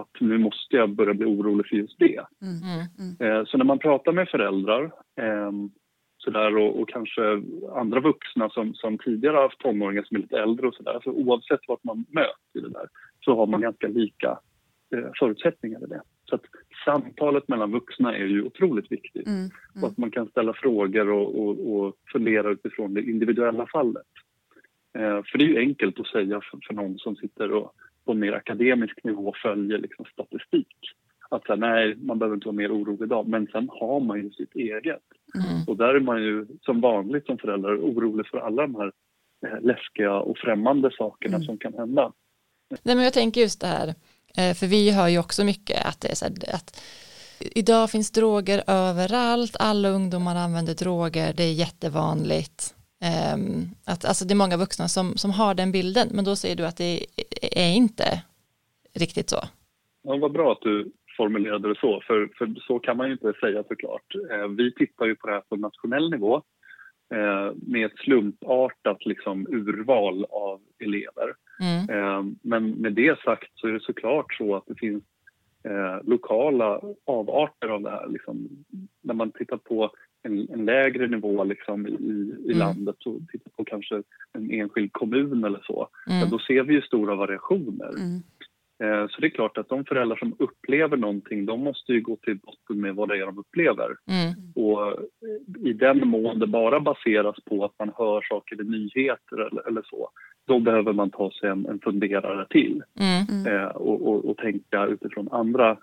att 0.00 0.20
nu 0.20 0.38
måste 0.38 0.76
jag 0.76 0.90
börja 0.90 1.14
bli 1.14 1.26
orolig 1.26 1.66
för 1.66 1.76
just 1.76 1.98
det. 1.98 2.24
Mm, 2.42 2.54
mm. 2.62 2.86
mm. 3.20 3.38
Eh, 3.38 3.44
så 3.46 3.58
när 3.58 3.64
man 3.64 3.78
pratar 3.78 4.12
med 4.12 4.28
föräldrar 4.28 4.84
eh, 5.20 5.52
sådär, 6.18 6.56
och, 6.56 6.80
och, 6.80 6.88
kanske 6.88 7.42
andra 7.74 8.00
vuxna 8.00 8.50
som, 8.50 8.74
som 8.74 8.98
tidigare 8.98 9.36
har 9.36 9.42
haft 9.42 9.58
tonåringar 9.58 10.02
som 10.02 10.16
är 10.16 10.20
lite 10.20 10.38
äldre 10.38 10.68
och 10.68 10.74
sådär, 10.74 11.00
så 11.04 11.10
oavsett 11.10 11.60
vart 11.68 11.84
man 11.84 12.04
möter 12.08 12.60
det 12.68 12.68
där 12.68 12.88
så 13.24 13.36
har 13.36 13.46
man 13.46 13.60
ganska 13.60 13.88
lika 13.88 14.38
eh, 14.94 15.10
förutsättningar 15.18 15.84
i 15.84 15.86
det. 15.86 16.02
Så 16.24 16.34
att 16.34 16.44
samtalet 16.84 17.48
mellan 17.48 17.72
vuxna 17.72 18.16
är 18.16 18.24
ju 18.24 18.42
otroligt 18.42 18.92
viktigt. 18.92 19.26
Mm, 19.26 19.38
mm. 19.38 19.50
Och 19.82 19.88
att 19.88 19.98
man 19.98 20.10
kan 20.10 20.26
ställa 20.26 20.52
frågor 20.52 21.10
och, 21.10 21.40
och, 21.40 21.74
och 21.74 21.94
fundera 22.12 22.50
utifrån 22.50 22.94
det 22.94 23.02
individuella 23.02 23.66
fallet. 23.72 24.06
Eh, 24.98 25.22
för 25.24 25.38
det 25.38 25.44
är 25.44 25.48
ju 25.48 25.58
enkelt 25.58 26.00
att 26.00 26.06
säga 26.06 26.40
för, 26.50 26.58
för 26.66 26.74
någon 26.74 26.98
som 26.98 27.16
sitter 27.16 27.52
och 27.52 27.72
på 28.04 28.12
en 28.12 28.18
mer 28.18 28.32
akademisk 28.32 29.04
nivå 29.04 29.34
följer 29.42 29.78
liksom 29.78 30.04
statistik. 30.04 30.76
Att 31.30 31.46
säga, 31.46 31.56
nej, 31.56 31.96
man 31.96 32.18
behöver 32.18 32.34
inte 32.36 32.46
vara 32.46 32.56
mer 32.56 32.72
orolig 32.72 33.06
idag. 33.06 33.28
Men 33.28 33.46
sen 33.46 33.68
har 33.68 34.00
man 34.00 34.22
ju 34.22 34.30
sitt 34.30 34.54
eget. 34.54 35.02
Mm. 35.34 35.64
Och 35.66 35.76
där 35.76 35.94
är 35.94 36.00
man 36.00 36.22
ju 36.22 36.46
som 36.62 36.80
vanligt 36.80 37.26
som 37.26 37.38
förälder 37.38 37.76
orolig 37.76 38.26
för 38.26 38.38
alla 38.38 38.62
de 38.62 38.74
här 38.74 38.92
eh, 39.46 39.60
läskiga 39.60 40.12
och 40.12 40.38
främmande 40.38 40.90
sakerna 40.98 41.36
mm. 41.36 41.46
som 41.46 41.58
kan 41.58 41.74
hända. 41.74 42.12
Nej, 42.82 42.94
men 42.94 43.04
jag 43.04 43.12
tänker 43.12 43.40
just 43.40 43.60
det 43.60 43.66
här, 43.66 43.88
eh, 44.36 44.54
för 44.54 44.66
vi 44.66 44.90
hör 44.90 45.08
ju 45.08 45.18
också 45.18 45.44
mycket 45.44 45.86
att 45.86 46.00
det 46.00 46.08
är 46.10 46.14
så 46.14 46.24
här, 46.24 46.54
att 46.54 46.84
idag 47.40 47.90
finns 47.90 48.10
droger 48.10 48.62
överallt, 48.66 49.56
alla 49.58 49.88
ungdomar 49.88 50.36
använder 50.36 50.74
droger, 50.74 51.32
det 51.36 51.42
är 51.42 51.52
jättevanligt. 51.52 52.73
Um, 53.04 53.70
att, 53.86 54.04
alltså 54.04 54.24
det 54.24 54.34
är 54.34 54.44
många 54.44 54.56
vuxna 54.56 54.88
som, 54.88 55.16
som 55.16 55.30
har 55.30 55.54
den 55.54 55.72
bilden, 55.72 56.08
men 56.12 56.24
då 56.24 56.36
säger 56.36 56.56
du 56.56 56.66
att 56.66 56.76
det 56.76 57.06
är 57.52 57.72
inte 57.72 58.22
riktigt 58.94 59.30
så. 59.30 59.40
Ja, 60.02 60.16
vad 60.16 60.32
bra 60.32 60.52
att 60.52 60.60
du 60.60 60.92
formulerade 61.16 61.68
det 61.68 61.80
så, 61.80 62.00
för, 62.06 62.28
för 62.38 62.54
så 62.66 62.78
kan 62.78 62.96
man 62.96 63.06
ju 63.06 63.12
inte 63.12 63.32
säga 63.40 63.64
såklart. 63.68 64.14
Eh, 64.30 64.48
vi 64.48 64.72
tittar 64.72 65.06
ju 65.06 65.16
på 65.16 65.26
det 65.26 65.32
här 65.32 65.40
på 65.40 65.56
nationell 65.56 66.10
nivå 66.10 66.42
eh, 67.14 67.52
med 67.66 67.86
ett 67.86 67.98
slumpartat 67.98 69.06
liksom, 69.06 69.46
urval 69.50 70.24
av 70.30 70.60
elever. 70.78 71.34
Mm. 71.60 71.90
Eh, 71.90 72.34
men 72.42 72.70
med 72.70 72.92
det 72.92 73.20
sagt 73.20 73.50
så 73.54 73.66
är 73.66 73.72
det 73.72 73.80
såklart 73.80 74.34
så 74.34 74.56
att 74.56 74.66
det 74.66 74.74
finns 74.74 75.04
eh, 75.64 75.98
lokala 76.04 76.80
avarter 77.04 77.68
av 77.68 77.82
det 77.82 77.90
här. 77.90 78.08
Liksom, 78.08 78.48
när 79.02 79.14
man 79.14 79.30
tittar 79.30 79.56
på 79.56 79.90
lägre 80.64 81.06
nivå 81.06 81.44
liksom, 81.44 81.86
i, 81.86 81.90
i 81.90 82.52
mm. 82.52 82.58
landet 82.58 82.96
och 83.06 83.18
tittar 83.32 83.50
på 83.50 83.64
kanske 83.64 84.02
en 84.32 84.50
enskild 84.50 84.92
kommun 84.92 85.44
eller 85.44 85.60
så, 85.62 85.88
mm. 86.06 86.20
ja, 86.20 86.26
då 86.26 86.38
ser 86.38 86.62
vi 86.62 86.74
ju 86.74 86.82
stora 86.82 87.14
variationer. 87.14 87.88
Mm. 87.88 88.22
Eh, 88.82 89.08
så 89.08 89.20
det 89.20 89.26
är 89.26 89.30
klart 89.30 89.58
att 89.58 89.68
de 89.68 89.84
föräldrar 89.84 90.16
som 90.16 90.34
upplever 90.38 90.96
någonting, 90.96 91.46
de 91.46 91.60
måste 91.60 91.92
ju 91.92 92.00
gå 92.00 92.16
till 92.16 92.38
botten 92.38 92.80
med 92.80 92.94
vad 92.94 93.08
det 93.08 93.18
är 93.18 93.26
de 93.26 93.38
upplever. 93.38 93.86
Mm. 93.86 94.52
Och 94.54 94.88
eh, 94.88 95.68
i 95.68 95.72
den 95.72 96.08
mån 96.08 96.38
det 96.38 96.46
bara 96.46 96.80
baseras 96.80 97.36
på 97.44 97.64
att 97.64 97.74
man 97.78 97.92
hör 97.96 98.20
saker 98.28 98.60
i 98.60 98.64
nyheter 98.64 99.36
eller, 99.36 99.68
eller 99.68 99.82
så, 99.82 100.10
då 100.46 100.60
behöver 100.60 100.92
man 100.92 101.10
ta 101.10 101.30
sig 101.30 101.50
en, 101.50 101.66
en 101.66 101.80
funderare 101.80 102.46
till 102.50 102.82
mm. 103.00 103.46
eh, 103.46 103.66
och, 103.66 104.08
och, 104.08 104.24
och, 104.24 104.36
tänka 104.36 104.86
utifrån 104.86 105.28
andra 105.32 105.78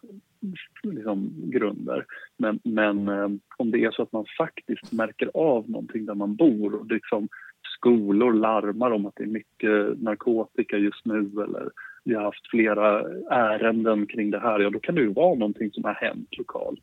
liksom, 0.84 1.34
grunder. 1.52 2.06
Men, 2.38 2.60
men 2.64 3.08
eh, 3.08 3.30
om 3.58 3.72
det 3.72 3.84
är 3.84 3.92
så 3.92 4.04
att 4.04 4.12
man 4.12 4.26
faktiskt 4.38 4.92
märker 4.92 5.32
av 5.34 5.70
någonting 5.70 6.06
där 6.06 6.16
man 6.16 6.36
bor 6.36 6.76
och 6.76 6.92
liksom 6.92 7.28
skolor 7.78 8.34
larmar 8.34 8.92
om 8.92 9.06
att 9.06 9.16
det 9.16 9.24
är 9.24 9.28
mycket 9.28 10.02
narkotika 10.02 10.78
just 10.78 11.06
nu 11.06 11.20
eller 11.20 11.70
vi 12.04 12.16
har 12.16 12.24
haft 12.24 12.50
flera 12.50 13.02
ärenden 13.30 14.08
kring 14.08 14.32
det 14.32 14.40
här, 14.40 14.60
ja 14.60 14.70
då 14.70 14.80
kan 14.80 14.96
det 14.96 15.02
ju 15.02 15.14
vara 15.14 15.36
någonting 15.36 15.72
som 15.72 15.84
har 15.84 15.94
hänt 15.94 16.38
lokalt. 16.38 16.80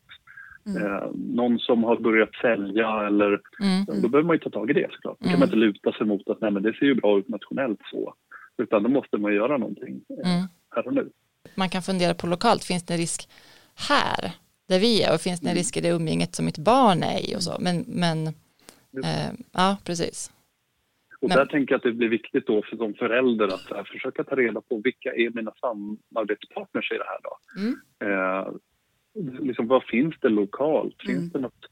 Mm. 0.66 0.92
Eh, 0.92 1.10
någon 1.14 1.58
som 1.58 1.84
har 1.84 1.96
börjat 1.96 2.34
sälja 2.42 3.06
eller 3.06 3.28
mm. 3.62 4.02
då 4.02 4.08
behöver 4.08 4.26
man 4.26 4.36
ju 4.36 4.40
ta 4.40 4.50
tag 4.50 4.70
i 4.70 4.72
det 4.72 4.88
såklart. 4.90 5.16
Då 5.18 5.24
kan 5.24 5.28
mm. 5.28 5.40
man 5.40 5.48
inte 5.48 5.56
luta 5.56 5.92
sig 5.92 6.06
mot 6.06 6.28
att 6.28 6.40
nej 6.40 6.50
men 6.50 6.62
det 6.62 6.72
ser 6.72 6.86
ju 6.86 6.94
bra 6.94 7.18
ut 7.18 7.28
nationellt 7.28 7.80
så. 7.90 8.14
Utan 8.62 8.82
då 8.82 8.88
måste 8.88 9.18
man 9.18 9.34
göra 9.34 9.58
någonting 9.58 10.00
eh, 10.24 10.36
mm. 10.36 10.48
här 10.74 10.86
och 10.86 10.94
nu. 10.94 11.10
Man 11.54 11.68
kan 11.68 11.82
fundera 11.82 12.14
på 12.14 12.26
lokalt, 12.26 12.64
finns 12.64 12.86
det 12.86 12.94
en 12.94 13.00
risk 13.00 13.28
här 13.88 14.32
där 14.68 14.78
vi 14.80 15.02
är 15.02 15.14
och 15.14 15.20
finns 15.20 15.40
det 15.40 15.46
en 15.46 15.50
mm. 15.50 15.58
risk 15.58 15.76
i 15.76 15.80
det 15.80 15.88
umgänget 15.88 16.34
som 16.34 16.44
mitt 16.44 16.58
barn 16.58 17.02
är 17.02 17.30
i 17.30 17.36
och 17.36 17.42
så. 17.42 17.56
Men, 17.60 17.84
men 17.88 18.26
eh, 19.04 19.32
ja, 19.52 19.76
precis. 19.84 20.32
Och 21.20 21.28
men, 21.28 21.36
där 21.36 21.46
tänker 21.46 21.72
jag 21.72 21.76
att 21.76 21.82
det 21.82 21.92
blir 21.92 22.08
viktigt 22.08 22.46
då 22.46 22.62
för 22.62 22.76
som 22.76 22.94
förälder 22.94 23.46
att 23.46 23.70
här, 23.70 23.84
försöka 23.84 24.24
ta 24.24 24.36
reda 24.36 24.60
på 24.60 24.80
vilka 24.84 25.14
är 25.14 25.30
mina 25.30 25.52
samarbetspartners 25.60 26.92
i 26.92 26.98
det 26.98 27.04
här 27.04 27.20
då? 27.22 27.38
Mm. 27.60 27.80
Eh, 28.00 28.52
liksom, 29.46 29.66
vad 29.66 29.84
finns 29.84 30.14
det 30.20 30.28
lokalt? 30.28 30.96
Finns 31.06 31.18
mm. 31.18 31.30
det 31.32 31.38
något 31.38 31.64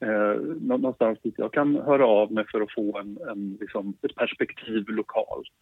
eh, 0.00 0.42
någonstans 0.60 1.18
dit 1.22 1.34
jag 1.36 1.52
kan 1.52 1.76
höra 1.76 2.06
av 2.06 2.32
mig 2.32 2.44
för 2.52 2.60
att 2.60 2.72
få 2.74 2.98
en, 2.98 3.18
en 3.30 3.58
liksom, 3.60 3.96
ett 4.02 4.14
perspektiv 4.14 4.88
lokalt? 4.88 5.58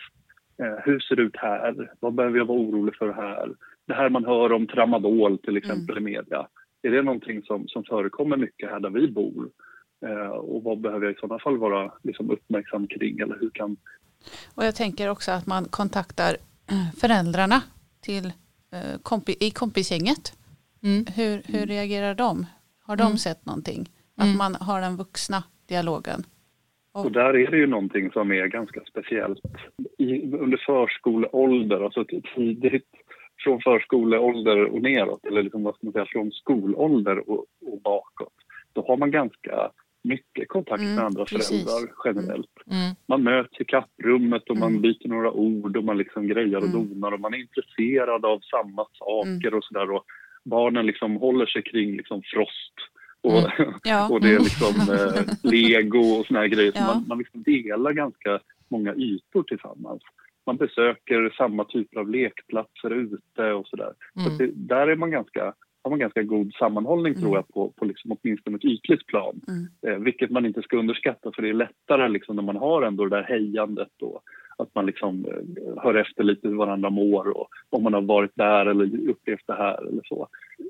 Eh, 0.63 0.79
hur 0.85 1.01
ser 1.01 1.17
det 1.17 1.23
ut 1.23 1.37
här? 1.37 1.91
Vad 2.01 2.15
behöver 2.15 2.39
jag 2.39 2.45
vara 2.45 2.59
orolig 2.59 2.95
för 2.97 3.13
här? 3.13 3.55
Det 3.87 3.95
här 3.95 4.09
man 4.09 4.25
hör 4.25 4.53
om 4.53 4.67
tramadol 4.67 5.39
till 5.39 5.57
exempel 5.57 5.97
mm. 5.97 6.09
i 6.09 6.13
media. 6.13 6.49
Är 6.83 6.91
det 6.91 7.03
någonting 7.03 7.43
som, 7.43 7.69
som 7.69 7.85
förekommer 7.85 8.37
mycket 8.37 8.71
här 8.71 8.81
där 8.81 8.91
vi 8.91 9.09
bor? 9.09 9.51
Eh, 10.07 10.29
och 10.29 10.63
vad 10.63 10.81
behöver 10.81 11.07
jag 11.07 11.15
i 11.15 11.19
sådana 11.21 11.39
fall 11.39 11.59
vara 11.59 11.93
liksom, 12.03 12.31
uppmärksam 12.31 12.87
kring? 12.87 13.19
Eller 13.19 13.39
hur 13.41 13.51
kan... 13.51 13.77
Och 14.55 14.65
jag 14.65 14.75
tänker 14.75 15.11
också 15.11 15.31
att 15.31 15.47
man 15.47 15.65
kontaktar 15.65 16.37
föräldrarna 17.01 17.63
till, 18.01 18.27
eh, 18.73 19.01
kompi, 19.03 19.37
i 19.41 19.51
kompisgänget. 19.51 20.33
Mm. 20.83 21.07
Hur, 21.17 21.43
hur 21.45 21.67
reagerar 21.67 22.15
de? 22.15 22.47
Har 22.83 22.97
de 22.97 23.07
mm. 23.07 23.19
sett 23.19 23.47
någonting? 23.47 23.91
Att 24.17 24.25
mm. 24.25 24.39
man 24.39 24.55
har 24.55 24.81
den 24.81 24.97
vuxna 24.97 25.43
dialogen. 25.67 26.25
Och 27.05 27.13
där 27.13 27.37
är 27.37 27.51
det 27.51 27.57
ju 27.57 27.67
någonting 27.67 28.11
som 28.11 28.33
är 28.33 28.47
ganska 28.47 28.81
speciellt. 28.81 29.41
I, 29.99 30.33
under 30.33 30.63
förskoleålder, 30.67 31.81
alltså 31.81 32.05
tidigt 32.35 32.91
från 33.45 33.61
förskoleålder 33.61 34.65
och 34.65 34.83
neråt, 34.83 35.25
eller 35.25 35.43
liksom, 35.43 35.63
vad 35.63 35.75
ska 35.75 35.87
man 35.87 35.93
säga, 35.93 36.07
från 36.09 36.33
skolålder 36.33 37.31
och, 37.31 37.45
och 37.67 37.81
bakåt, 37.85 38.35
då 38.73 38.85
har 38.87 38.97
man 38.97 39.11
ganska 39.11 39.71
mycket 40.05 40.49
kontakt 40.49 40.83
med 40.83 40.93
mm, 40.93 41.05
andra 41.05 41.25
precis. 41.25 41.65
föräldrar 41.65 41.93
generellt. 42.05 42.57
Mm. 42.67 42.83
mm. 42.83 42.97
Man 43.07 43.23
möts 43.23 43.61
i 43.61 43.65
kapprummet 43.65 44.51
och 44.51 44.57
man 44.57 44.71
mm. 44.71 44.83
byter 44.83 45.09
några 45.09 45.31
ord 45.31 45.77
och 45.77 45.85
man 45.85 45.99
liksom 45.99 46.27
grejar 46.29 46.59
och 46.59 46.69
mm. 46.69 46.89
donar 46.89 47.13
och 47.13 47.21
man 47.21 47.35
är 47.35 47.39
intresserad 47.39 48.25
av 48.25 48.41
samma 48.41 48.87
saker 48.93 49.55
och 49.55 49.65
sådär. 49.65 50.01
Barnen 50.45 50.87
liksom 50.87 51.17
håller 51.17 51.47
sig 51.47 51.63
kring 51.63 51.97
liksom 51.97 52.23
frost 52.25 52.75
och, 53.27 53.61
mm. 53.61 53.75
ja. 53.83 54.09
och 54.13 54.21
det 54.21 54.35
är 54.35 54.39
liksom 54.39 54.95
eh, 54.95 55.35
lego 55.53 55.99
och 55.99 56.27
såna 56.27 56.41
här 56.41 56.47
grejer. 56.47 56.73
Ja. 56.75 56.81
Så 56.81 56.87
man, 56.87 57.05
man 57.09 57.19
liksom 57.19 57.43
delar 57.43 57.93
ganska 57.93 58.41
många 58.69 58.95
ytor 58.95 59.43
tillsammans. 59.43 60.03
Man 60.47 60.57
besöker 60.57 61.35
samma 61.37 61.65
typer 61.65 62.01
av 62.01 62.11
lekplatser 62.11 62.91
ute 62.91 63.53
och 63.53 63.67
sådär. 63.67 63.93
Mm. 64.17 64.31
Så 64.31 64.43
det, 64.43 64.51
där 64.55 64.87
är 64.87 64.97
man 64.97 65.11
ganska, 65.11 65.55
har 65.83 65.91
man 65.91 65.99
ganska 65.99 66.23
god 66.23 66.55
sammanhållning 66.55 67.13
mm. 67.13 67.23
tror 67.23 67.37
jag 67.37 67.49
på, 67.49 67.73
på 67.77 67.85
liksom 67.85 68.13
åtminstone 68.13 68.57
ett 68.57 68.65
ytligt 68.65 69.07
plan. 69.07 69.41
Mm. 69.49 69.67
Eh, 69.87 70.05
vilket 70.05 70.31
man 70.31 70.47
inte 70.47 70.63
ska 70.63 70.77
underskatta 70.77 71.33
för 71.35 71.43
det 71.43 71.49
är 71.49 71.55
lättare 71.55 72.09
liksom 72.09 72.37
när 72.37 72.43
man 72.43 72.57
har 72.57 72.83
ändå 72.83 73.05
det 73.07 73.17
där 73.17 73.23
hejandet 73.23 74.03
och 74.03 74.23
att 74.57 74.75
man 74.75 74.87
liksom 74.87 75.25
eh, 75.25 75.83
hör 75.83 75.95
efter 75.95 76.25
lite 76.25 76.49
hur 76.49 76.57
varandra 76.57 76.91
mår 76.91 77.37
och 77.37 77.49
om 77.71 77.83
man 77.83 77.95
har 77.95 78.01
varit 78.01 78.33
där 78.35 78.67
eller 78.67 79.11
upplevt 79.11 79.47
det 79.47 79.55
här 79.55 79.89
eller 79.89 80.03
så. 80.05 80.29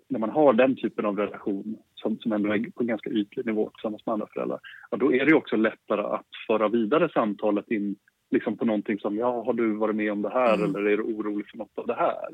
När 0.08 0.18
man 0.18 0.30
har 0.30 0.52
den 0.52 0.76
typen 0.76 1.06
av 1.06 1.16
relation 1.16 1.76
som, 1.94 2.18
som 2.18 2.32
ändå 2.32 2.52
är 2.52 2.70
på 2.70 2.82
en 2.82 2.86
ganska 2.86 3.10
ytlig 3.10 3.46
nivå 3.46 3.70
tillsammans 3.70 4.06
med 4.06 4.12
andra 4.12 4.26
föräldrar, 4.34 4.60
ja, 4.90 4.96
då 4.96 5.14
är 5.14 5.26
det 5.26 5.34
också 5.34 5.56
lättare 5.56 6.00
att 6.00 6.26
föra 6.46 6.68
vidare 6.68 7.08
samtalet 7.14 7.70
in 7.70 7.96
liksom 8.30 8.56
på 8.56 8.64
någonting 8.64 8.98
som 8.98 9.16
ja, 9.16 9.42
har 9.44 9.52
du 9.52 9.74
varit 9.74 9.96
med 9.96 10.12
om 10.12 10.22
det 10.22 10.30
här 10.30 10.54
mm. 10.54 10.76
eller 10.76 10.90
är 10.90 10.96
du 10.96 11.02
orolig 11.02 11.50
för 11.50 11.58
något 11.58 11.78
av 11.78 11.86
det 11.86 11.94
här? 11.94 12.28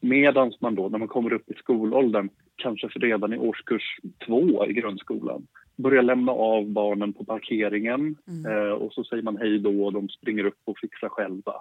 Medan 0.00 0.52
man 0.60 0.74
då, 0.74 0.88
när 0.88 0.98
man 0.98 1.08
kommer 1.08 1.32
upp 1.32 1.50
i 1.50 1.54
skolåldern, 1.54 2.28
kanske 2.56 2.88
redan 2.88 3.32
i 3.32 3.38
årskurs 3.38 3.98
två 4.26 4.66
i 4.66 4.72
grundskolan, 4.72 5.46
börjar 5.76 6.02
lämna 6.02 6.32
av 6.32 6.70
barnen 6.70 7.12
på 7.12 7.24
parkeringen 7.24 8.16
mm. 8.28 8.52
eh, 8.52 8.72
och 8.72 8.92
så 8.92 9.04
säger 9.04 9.22
man 9.22 9.36
hej 9.36 9.58
då 9.58 9.84
och 9.84 9.92
de 9.92 10.08
springer 10.08 10.44
upp 10.44 10.60
och 10.64 10.78
fixar 10.78 11.08
själva. 11.08 11.52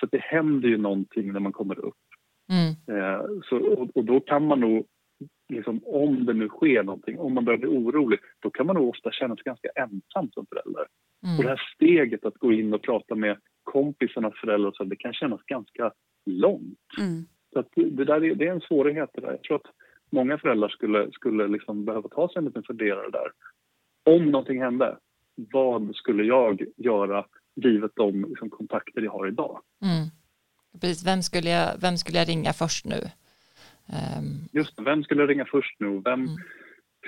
Så 0.00 0.06
det 0.06 0.20
händer 0.20 0.68
ju 0.68 0.76
någonting 0.76 1.32
när 1.32 1.40
man 1.40 1.52
kommer 1.52 1.78
upp. 1.78 1.94
Mm. 2.52 2.98
Eh, 2.98 3.20
så, 3.44 3.56
och, 3.56 3.96
och, 3.96 4.04
då 4.04 4.20
kan 4.20 4.46
man 4.46 4.60
nog, 4.60 4.86
liksom, 5.48 5.80
om 5.84 6.26
det 6.26 6.32
nu 6.32 6.48
sker 6.48 6.82
någonting, 6.82 7.18
om 7.18 7.34
man 7.34 7.44
börjar 7.44 7.58
bli 7.58 7.68
orolig, 7.68 8.18
då 8.40 8.50
kan 8.50 8.66
man 8.66 8.76
nog 8.76 8.88
ofta 8.88 9.10
känna 9.12 9.34
sig 9.34 9.42
ganska 9.44 9.68
ensam 9.68 10.30
som 10.30 10.46
förälder. 10.46 10.86
Mm. 11.26 11.36
Och 11.36 11.42
det 11.42 11.48
här 11.48 11.62
steget 11.74 12.24
att 12.24 12.38
gå 12.38 12.52
in 12.52 12.74
och 12.74 12.82
prata 12.82 13.14
med 13.14 13.36
kompisarnas 13.62 14.34
föräldrar, 14.40 14.72
så 14.74 14.84
det 14.84 14.96
kan 14.96 15.12
kännas 15.12 15.42
ganska 15.42 15.92
långt. 16.26 16.78
Mm. 16.98 17.24
Så 17.52 17.64
det, 17.74 18.04
där 18.04 18.24
är, 18.24 18.34
det 18.34 18.46
är 18.46 18.52
en 18.52 18.60
svårighet 18.60 19.10
det 19.14 19.20
där. 19.20 19.30
Jag 19.30 19.42
tror 19.42 19.56
att 19.56 19.70
många 20.10 20.38
föräldrar 20.38 20.68
skulle, 20.68 21.12
skulle 21.12 21.48
liksom 21.48 21.84
behöva 21.84 22.08
ta 22.08 22.28
sig 22.28 22.38
en 22.38 22.44
liten 22.44 22.62
funderare 22.62 23.10
där. 23.10 23.30
Om 24.14 24.30
någonting 24.30 24.62
hände, 24.62 24.96
vad 25.34 25.96
skulle 25.96 26.24
jag 26.24 26.64
göra 26.76 27.26
givet 27.54 27.92
de 27.94 28.24
liksom, 28.24 28.50
kontakter 28.50 29.02
jag 29.02 29.12
har 29.12 29.28
idag? 29.28 29.60
Mm. 29.82 30.08
Precis, 30.80 31.06
vem 31.06 31.22
skulle, 31.22 31.50
jag, 31.50 31.80
vem 31.80 31.96
skulle 31.96 32.18
jag 32.18 32.28
ringa 32.28 32.52
först 32.52 32.84
nu? 32.84 33.00
Um... 34.18 34.48
Just 34.52 34.80
vem 34.80 35.04
skulle 35.04 35.22
jag 35.22 35.30
ringa 35.30 35.44
först 35.44 35.80
nu? 35.80 36.00
Vem, 36.04 36.20
mm 36.20 36.36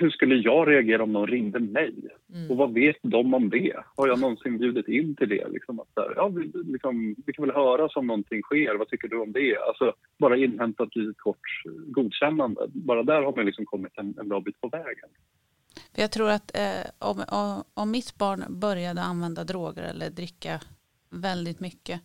hur 0.01 0.09
skulle 0.09 0.35
jag 0.35 0.67
reagera 0.67 1.03
om 1.03 1.13
någon 1.13 1.27
ringde 1.27 1.59
mig? 1.59 1.95
Mm. 2.33 2.51
Och 2.51 2.57
vad 2.57 2.73
vet 2.73 2.97
de 3.01 3.33
om 3.33 3.49
det? 3.49 3.73
Har 3.95 4.07
jag 4.07 4.19
någonsin 4.19 4.57
bjudit 4.57 4.87
in 4.87 5.15
till 5.15 5.29
det? 5.29 5.47
Liksom 5.49 5.79
att 5.79 5.95
där, 5.95 6.13
ja, 6.15 6.27
vi, 6.27 6.51
liksom, 6.53 7.15
vi 7.25 7.33
kan 7.33 7.45
väl 7.45 7.55
höra 7.55 7.87
om 7.95 8.07
någonting 8.07 8.41
sker, 8.41 8.75
vad 8.75 8.87
tycker 8.89 9.07
du 9.07 9.21
om 9.21 9.31
det? 9.31 9.57
Alltså, 9.57 9.93
bara 10.19 10.37
inhämta 10.37 10.83
ett 10.83 10.95
litet 10.95 11.17
kort 11.17 11.63
godkännande. 11.87 12.61
Bara 12.73 13.03
där 13.03 13.21
har 13.21 13.35
man 13.35 13.45
liksom 13.45 13.65
kommit 13.65 13.97
en, 13.97 14.15
en 14.19 14.29
bra 14.29 14.39
bit 14.39 14.61
på 14.61 14.67
vägen. 14.67 15.09
För 15.95 16.01
jag 16.01 16.11
tror 16.11 16.29
att 16.29 16.57
eh, 16.57 16.89
om, 16.99 17.63
om 17.73 17.91
mitt 17.91 18.17
barn 18.17 18.43
började 18.49 19.01
använda 19.01 19.43
droger 19.43 19.83
eller 19.83 20.09
dricka 20.09 20.61
väldigt 21.09 21.59
mycket, 21.59 22.01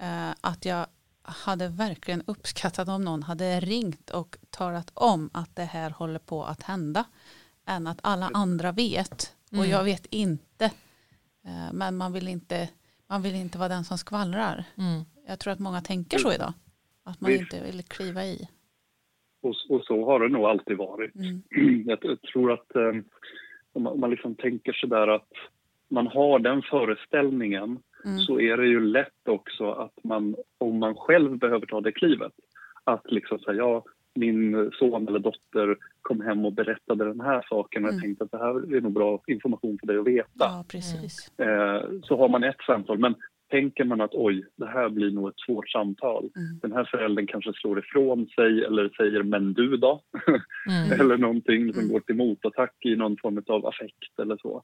eh, 0.00 0.30
att 0.40 0.64
jag 0.64 0.86
hade 1.24 1.68
verkligen 1.68 2.22
uppskattat 2.26 2.88
om 2.88 3.04
någon 3.04 3.22
hade 3.22 3.60
ringt 3.60 4.10
och 4.10 4.36
talat 4.50 4.90
om 4.94 5.30
att 5.32 5.56
det 5.56 5.62
här 5.62 5.90
håller 5.90 6.18
på 6.18 6.44
att 6.44 6.62
hända. 6.62 7.04
Än 7.66 7.86
att 7.86 7.98
alla 8.02 8.30
andra 8.34 8.72
vet. 8.72 9.36
Och 9.50 9.56
mm. 9.56 9.70
jag 9.70 9.84
vet 9.84 10.06
inte. 10.06 10.64
Eh, 11.44 11.72
men 11.72 11.96
man 11.96 12.12
vill 12.12 12.28
inte, 12.28 12.68
man 13.06 13.22
vill 13.22 13.34
inte 13.34 13.58
vara 13.58 13.68
den 13.68 13.84
som 13.84 13.98
skvallrar. 13.98 14.64
Mm. 14.78 15.04
Jag 15.26 15.40
tror 15.40 15.52
att 15.52 15.58
många 15.58 15.80
tänker 15.80 16.18
så 16.18 16.32
idag. 16.32 16.52
Att 17.04 17.20
man 17.20 17.32
inte 17.32 17.64
vill 17.64 17.82
kliva 17.82 18.24
i. 18.24 18.48
Och, 19.42 19.54
och 19.68 19.84
så 19.84 20.06
har 20.06 20.20
det 20.20 20.28
nog 20.28 20.44
alltid 20.44 20.76
varit. 20.76 21.14
Mm. 21.14 21.42
Jag 21.86 22.22
tror 22.32 22.52
att 22.52 22.76
eh, 22.76 22.92
om 23.72 23.82
man, 23.82 23.92
om 23.92 24.00
man 24.00 24.10
liksom 24.10 24.34
tänker 24.34 24.72
sådär 24.72 25.08
att 25.08 25.30
man 25.88 26.06
har 26.06 26.38
den 26.38 26.62
föreställningen 26.62 27.78
mm. 28.04 28.18
så 28.18 28.40
är 28.40 28.56
det 28.56 28.66
ju 28.66 28.80
lätt 28.80 29.28
också 29.28 29.70
att 29.70 30.04
man, 30.04 30.36
om 30.58 30.78
man 30.78 30.94
själv 30.94 31.38
behöver 31.38 31.66
ta 31.66 31.80
det 31.80 31.92
klivet, 31.92 32.32
att 32.84 33.12
liksom 33.12 33.38
säga 33.38 33.56
ja, 33.56 33.84
min 34.14 34.70
son 34.72 35.08
eller 35.08 35.18
dotter 35.18 35.76
kom 36.02 36.20
hem 36.20 36.44
och 36.44 36.52
berättade 36.52 37.04
den 37.04 37.20
här 37.20 37.46
saken 37.48 37.84
och 37.84 37.90
mm. 37.90 37.94
jag 37.94 38.02
tänkte 38.02 38.24
att 38.24 38.30
det 38.30 38.38
här 38.38 38.76
är 38.76 38.80
nog 38.80 38.92
bra 38.92 39.20
information 39.26 39.78
för 39.80 39.86
dig 39.86 39.98
att 39.98 40.06
veta. 40.06 40.28
Ja, 40.38 40.64
precis. 40.68 41.38
Eh, 41.38 41.82
så 42.02 42.16
har 42.16 42.28
man 42.28 42.44
ett 42.44 42.62
samtal. 42.66 42.98
Men 42.98 43.14
tänker 43.50 43.84
man 43.84 44.00
att 44.00 44.14
oj, 44.14 44.44
det 44.56 44.66
här 44.66 44.88
blir 44.88 45.10
nog 45.10 45.28
ett 45.28 45.40
svårt 45.46 45.68
samtal. 45.68 46.30
Mm. 46.36 46.58
Den 46.62 46.72
här 46.72 46.88
föräldern 46.90 47.26
kanske 47.26 47.52
slår 47.52 47.78
ifrån 47.78 48.26
sig 48.26 48.64
eller 48.64 48.88
säger 48.88 49.22
men 49.22 49.52
du 49.52 49.76
då? 49.76 50.02
Mm. 50.68 51.00
eller 51.00 51.16
någonting 51.16 51.72
som 51.72 51.82
mm. 51.82 51.92
går 51.92 52.00
till 52.00 52.16
motattack 52.16 52.74
i 52.84 52.96
någon 52.96 53.16
form 53.22 53.42
av 53.46 53.66
affekt 53.66 54.18
eller 54.22 54.36
så. 54.36 54.62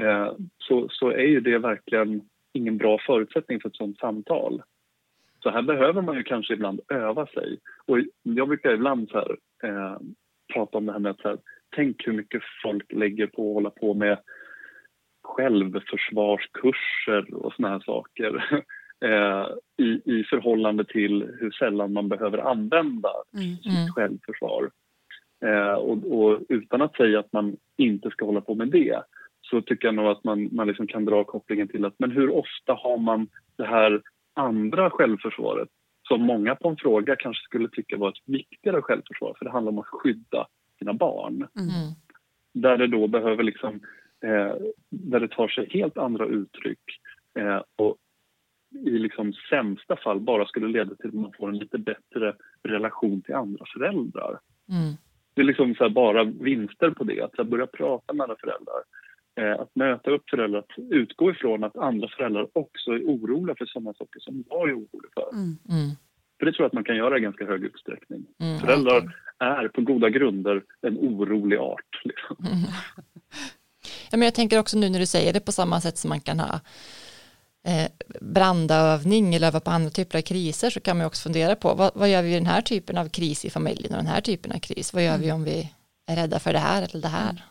Eh, 0.00 0.32
så, 0.58 0.88
så 0.90 1.10
är 1.10 1.26
ju 1.26 1.40
det 1.40 1.58
verkligen 1.58 2.20
ingen 2.58 2.78
bra 2.78 2.98
förutsättning 3.06 3.60
för 3.60 3.68
ett 3.68 3.76
sådant 3.76 3.98
samtal. 3.98 4.62
Så 5.42 5.50
här 5.50 5.62
behöver 5.62 6.02
man 6.02 6.16
ju 6.16 6.22
kanske 6.22 6.54
ibland 6.54 6.80
öva 6.88 7.26
sig. 7.26 7.58
Och 7.86 7.98
jag 8.22 8.48
brukar 8.48 8.74
ibland 8.74 9.08
så 9.08 9.18
här, 9.18 9.36
eh, 9.62 9.96
prata 10.54 10.78
om 10.78 10.86
det 10.86 10.92
här 10.92 10.98
med 10.98 11.10
att 11.10 11.24
här, 11.24 11.38
tänk 11.76 12.06
hur 12.06 12.12
mycket 12.12 12.42
folk 12.62 12.92
lägger 12.92 13.26
på 13.26 13.50
att 13.50 13.54
hålla 13.54 13.70
på 13.70 13.94
med 13.94 14.18
självförsvarskurser 15.22 17.34
och 17.34 17.52
såna 17.52 17.68
här 17.68 17.80
saker 17.80 18.44
eh, 19.04 19.46
i, 19.76 20.00
i 20.04 20.24
förhållande 20.24 20.84
till 20.84 21.36
hur 21.40 21.50
sällan 21.50 21.92
man 21.92 22.08
behöver 22.08 22.38
använda 22.38 23.10
mm, 23.34 23.56
sitt 23.56 23.66
mm. 23.66 23.88
självförsvar. 23.94 24.70
Eh, 25.44 25.72
och, 25.72 26.18
och, 26.18 26.40
utan 26.48 26.82
att 26.82 26.96
säga 26.96 27.20
att 27.20 27.32
man 27.32 27.56
inte 27.76 28.10
ska 28.10 28.24
hålla 28.24 28.40
på 28.40 28.54
med 28.54 28.68
det 28.68 29.02
så 29.50 29.62
tycker 29.62 29.88
jag 29.88 29.94
nog 29.94 30.06
att 30.06 30.24
man, 30.24 30.48
man 30.52 30.66
liksom 30.66 30.86
kan 30.86 31.04
dra 31.04 31.24
kopplingen 31.24 31.68
till 31.68 31.84
att 31.84 31.94
men 31.98 32.10
hur 32.10 32.30
ofta 32.30 32.72
har 32.72 32.98
man 32.98 33.28
det 33.56 33.66
här 33.66 34.02
andra 34.34 34.90
självförsvaret 34.90 35.68
som 36.08 36.22
många 36.22 36.54
på 36.54 36.68
en 36.68 36.76
fråga 36.76 37.16
kanske 37.16 37.44
skulle 37.44 37.68
tycka 37.68 37.96
var 37.96 38.08
ett 38.08 38.22
viktigare 38.24 38.82
självförsvar 38.82 39.34
för 39.38 39.44
det 39.44 39.50
handlar 39.50 39.72
om 39.72 39.78
att 39.78 39.86
skydda 39.86 40.46
sina 40.78 40.92
barn. 40.92 41.34
Mm. 41.34 41.94
Där 42.52 42.76
det 42.76 42.86
då 42.86 43.06
behöver 43.06 43.42
liksom, 43.42 43.74
eh, 44.24 44.54
där 44.90 45.20
det 45.20 45.28
tar 45.28 45.48
sig 45.48 45.68
helt 45.70 45.98
andra 45.98 46.26
uttryck. 46.26 46.80
Eh, 47.38 47.62
och 47.76 47.96
i 48.86 48.90
liksom 48.90 49.32
sämsta 49.50 49.96
fall 49.96 50.20
bara 50.20 50.46
skulle 50.46 50.68
leda 50.68 50.94
till 50.94 51.08
att 51.08 51.14
man 51.14 51.32
får 51.38 51.48
en 51.48 51.58
lite 51.58 51.78
bättre 51.78 52.34
relation 52.62 53.22
till 53.22 53.34
andra 53.34 53.64
föräldrar. 53.74 54.38
Mm. 54.68 54.94
Det 55.34 55.40
är 55.40 55.44
liksom 55.44 55.74
bara 55.94 56.24
vinster 56.24 56.90
på 56.90 57.04
det, 57.04 57.20
att 57.20 57.46
börja 57.46 57.66
prata 57.66 58.12
med 58.12 58.24
andra 58.24 58.36
föräldrar. 58.40 58.82
Eh, 59.38 59.60
att 59.60 59.76
möta 59.76 60.10
upp 60.10 60.30
föräldrar, 60.30 60.58
att 60.58 60.78
utgå 60.90 61.30
ifrån 61.30 61.64
att 61.64 61.76
andra 61.76 62.08
föräldrar 62.08 62.48
också 62.52 62.90
är 62.90 63.02
oroliga 63.02 63.54
för 63.58 63.66
samma 63.66 63.94
saker 63.94 64.20
som 64.20 64.44
jag 64.48 64.68
är 64.68 64.74
orolig 64.74 65.10
för. 65.14 65.32
Mm. 65.32 65.58
Mm. 65.68 65.90
För 66.38 66.46
det 66.46 66.52
tror 66.52 66.64
jag 66.64 66.66
att 66.66 66.72
man 66.72 66.84
kan 66.84 66.96
göra 66.96 67.18
i 67.18 67.20
ganska 67.20 67.44
hög 67.44 67.64
utsträckning. 67.64 68.26
Mm. 68.40 68.58
Föräldrar 68.58 69.16
är 69.38 69.68
på 69.68 69.80
goda 69.80 70.08
grunder 70.08 70.62
en 70.82 70.98
orolig 70.98 71.56
art. 71.56 72.02
Liksom. 72.04 72.36
Ja, 74.10 74.16
men 74.16 74.22
jag 74.22 74.34
tänker 74.34 74.58
också 74.58 74.78
nu 74.78 74.88
när 74.90 74.98
du 74.98 75.06
säger 75.06 75.32
det 75.32 75.40
på 75.40 75.52
samma 75.52 75.80
sätt 75.80 75.98
som 75.98 76.08
man 76.08 76.20
kan 76.20 76.40
ha 76.40 76.60
eh, 77.66 77.90
brandövning 78.20 79.34
eller 79.34 79.46
öva 79.46 79.60
på 79.60 79.70
andra 79.70 79.90
typer 79.90 80.18
av 80.18 80.22
kriser 80.22 80.70
så 80.70 80.80
kan 80.80 80.96
man 80.96 81.06
också 81.06 81.22
fundera 81.22 81.56
på 81.56 81.74
vad, 81.74 81.90
vad 81.94 82.08
gör 82.08 82.22
vi 82.22 82.30
i 82.30 82.34
den 82.34 82.46
här 82.46 82.60
typen 82.60 82.98
av 82.98 83.08
kris 83.08 83.44
i 83.44 83.50
familjen 83.50 83.92
och 83.92 83.98
den 83.98 84.12
här 84.12 84.20
typen 84.20 84.52
av 84.52 84.58
kris? 84.58 84.94
Vad 84.94 85.04
gör 85.04 85.18
vi 85.18 85.32
om 85.32 85.44
vi 85.44 85.72
är 86.06 86.16
rädda 86.16 86.38
för 86.38 86.52
det 86.52 86.58
här 86.58 86.82
eller 86.82 87.02
det 87.02 87.08
här? 87.08 87.42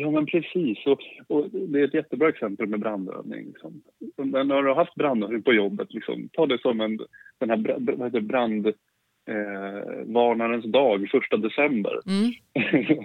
Ja, 0.00 0.10
men 0.10 0.26
precis. 0.26 0.86
Och, 0.86 1.00
och 1.26 1.50
det 1.50 1.80
är 1.80 1.84
ett 1.84 1.94
jättebra 1.94 2.28
exempel 2.28 2.66
med 2.66 2.80
brandövning. 2.80 3.46
Liksom. 3.46 3.82
När 4.16 4.62
du 4.62 4.68
har 4.68 4.74
haft 4.74 4.94
brandövning 4.94 5.42
på 5.42 5.52
jobbet, 5.52 5.94
liksom, 5.94 6.28
ta 6.32 6.46
det 6.46 6.60
som 6.60 6.80
en 6.80 6.98
den 7.38 7.50
här 7.50 8.20
brand 8.20 8.66
eh, 8.66 10.04
varnarens 10.04 10.64
dag, 10.64 11.08
första 11.10 11.36
december. 11.36 11.92
Mm. 12.06 12.32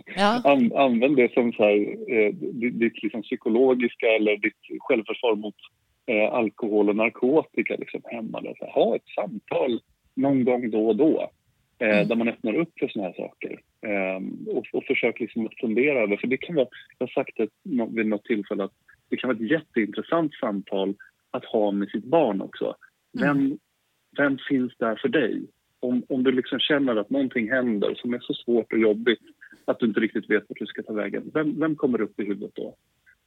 Ja. 0.16 0.42
An, 0.44 0.72
använd 0.76 1.16
det 1.16 1.34
som 1.34 1.54
så 1.54 1.64
här, 1.64 1.96
eh, 2.16 2.34
ditt, 2.34 2.80
ditt 2.80 3.04
liksom 3.04 3.22
psykologiska 3.22 4.08
eller 4.08 4.38
ditt 4.38 4.80
självförsvar 4.80 5.36
mot 5.36 5.56
eh, 6.06 6.34
alkohol 6.34 6.90
och 6.90 6.96
narkotika 6.96 7.76
liksom, 7.76 8.02
hemma. 8.06 8.42
Där. 8.42 8.56
Här, 8.60 8.72
ha 8.72 8.96
ett 8.96 9.08
samtal 9.16 9.80
någon 10.16 10.44
gång 10.44 10.72
då 10.72 10.88
och 10.88 10.96
då 10.96 11.30
Mm. 11.92 12.08
där 12.08 12.16
man 12.16 12.28
öppnar 12.28 12.56
upp 12.56 12.80
för 12.80 12.88
såna 12.88 13.06
här 13.06 13.14
saker. 13.14 13.60
Eh, 13.82 14.22
och, 14.56 14.66
och 14.74 14.84
försök 14.84 15.20
liksom 15.20 15.46
att 15.46 15.60
fundera 15.60 16.00
över, 16.04 16.18
för 16.18 16.28
det 16.28 16.38
kan 16.38 16.56
vara, 16.56 16.68
jag 16.98 17.08
har 17.08 17.24
sagt 17.24 17.38
det 17.38 17.50
vid 17.96 18.06
något 18.06 18.26
tillfälle 18.26 18.64
att 18.64 18.74
det 19.10 19.18
kan 19.18 19.28
vara 19.28 19.38
ett 19.38 19.52
jätteintressant 19.52 20.34
samtal 20.34 20.96
att 21.32 21.46
ha 21.46 21.72
med 21.72 21.90
sitt 21.90 22.04
barn 22.06 22.42
också. 22.42 22.76
Vem, 23.20 23.58
vem 24.18 24.38
finns 24.50 24.74
där 24.78 24.96
för 24.96 25.10
dig? 25.10 25.42
Om, 25.80 26.04
om 26.10 26.24
du 26.24 26.32
liksom 26.32 26.60
känner 26.60 26.96
att 26.96 27.10
någonting 27.10 27.52
händer 27.52 27.96
som 27.96 28.14
är 28.14 28.20
så 28.20 28.34
svårt 28.34 28.74
och 28.74 28.80
jobbigt 28.80 29.22
att 29.66 29.80
du 29.80 29.86
inte 29.86 30.00
riktigt 30.00 30.30
vet 30.30 30.44
vart 30.50 30.60
du 30.60 30.66
ska 30.66 30.84
ta 30.84 30.94
vägen. 30.94 31.32
Vem, 31.34 31.60
vem 31.60 31.76
kommer 31.76 32.02
upp 32.02 32.20
i 32.20 32.24
huvudet 32.24 32.52
då? 32.56 32.76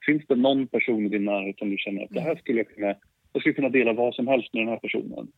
Finns 0.07 0.23
det 0.29 0.37
någon 0.37 0.67
person 0.67 1.07
i 1.07 1.09
din 1.09 1.25
närhet 1.25 1.59
som 1.59 1.71
du 1.71 1.77
känner 1.79 2.05
att 2.05 2.11
det 2.11 2.21
här 2.21 2.37
skulle 2.37 2.59
jag 2.59 2.69
kunna, 2.69 2.95
jag 3.33 3.43
skulle 3.43 3.55
kunna 3.55 3.69
dela 3.69 3.93
vad 3.93 4.15
som 4.15 4.27
helst 4.27 4.55
med 4.55 4.63
den 4.63 4.69
här 4.69 4.79
personen? 4.79 5.29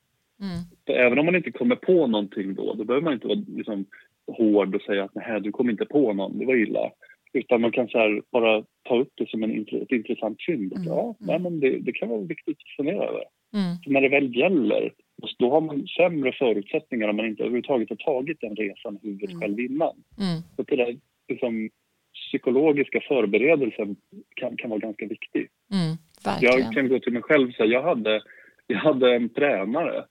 Mm. 0.41 1.05
Även 1.07 1.19
om 1.19 1.27
man 1.27 1.37
inte 1.37 1.51
kommer 1.51 1.77
på 1.77 2.07
någonting 2.07 2.55
då, 2.55 2.75
då 2.75 2.85
behöver 2.85 3.05
man 3.05 3.13
inte 3.13 3.27
vara 3.27 3.43
liksom 3.57 3.87
hård 4.33 4.75
och 4.75 4.83
säga 4.83 5.05
att 5.05 5.15
nej, 5.15 5.41
du 5.41 5.53
kom 5.53 5.71
inte 5.71 5.85
på 5.85 6.13
någon, 6.13 6.39
det 6.39 6.47
var 6.47 6.55
illa. 6.57 6.91
Utan 7.33 7.61
man 7.61 7.73
kan 7.73 7.89
här 7.95 8.23
bara 8.33 8.65
ta 8.89 8.99
upp 9.01 9.13
det 9.15 9.29
som 9.29 9.43
en, 9.43 9.67
ett 9.83 9.93
intressant 9.93 10.39
fynd. 10.47 10.73
Mm. 10.73 10.85
Ja, 10.89 11.15
nej, 11.19 11.39
men 11.39 11.61
det, 11.61 11.79
det 11.79 11.93
kan 11.93 12.09
vara 12.09 12.21
viktigt 12.21 12.59
att 12.59 12.77
fundera 12.77 13.05
över. 13.05 13.25
Mm. 13.55 13.77
För 13.85 13.91
när 13.91 14.01
det 14.01 14.09
väl 14.09 14.37
gäller, 14.37 14.93
då 15.39 15.51
har 15.51 15.61
man 15.61 15.87
sämre 15.87 16.33
förutsättningar 16.33 17.09
om 17.09 17.17
man 17.17 17.27
inte 17.27 17.43
överhuvudtaget 17.43 17.89
har 17.89 17.97
tagit 17.97 18.41
den 18.41 18.57
resan 18.57 18.99
i 19.03 19.07
huvudet 19.07 19.31
Mm. 19.31 19.41
själv 19.41 19.61
innan. 19.61 19.97
Mm. 20.21 20.43
Så 20.57 20.63
det 20.63 20.77
där 20.77 20.97
liksom, 21.29 21.69
psykologiska 22.15 23.01
förberedelsen 23.09 23.97
kan, 24.37 24.57
kan 24.57 24.71
vara 24.71 24.81
ganska 24.81 25.07
viktig. 25.07 25.49
Mm. 25.73 25.97
Jag 26.41 26.73
kan 26.73 26.89
gå 26.89 26.99
till 26.99 27.13
mig 27.13 27.23
själv 27.23 27.49
och 27.49 27.55
säga, 27.55 27.73
jag 27.73 27.83
hade, 27.83 28.23
jag 28.67 28.79
hade 28.79 29.15
en 29.15 29.29
tränare 29.29 30.05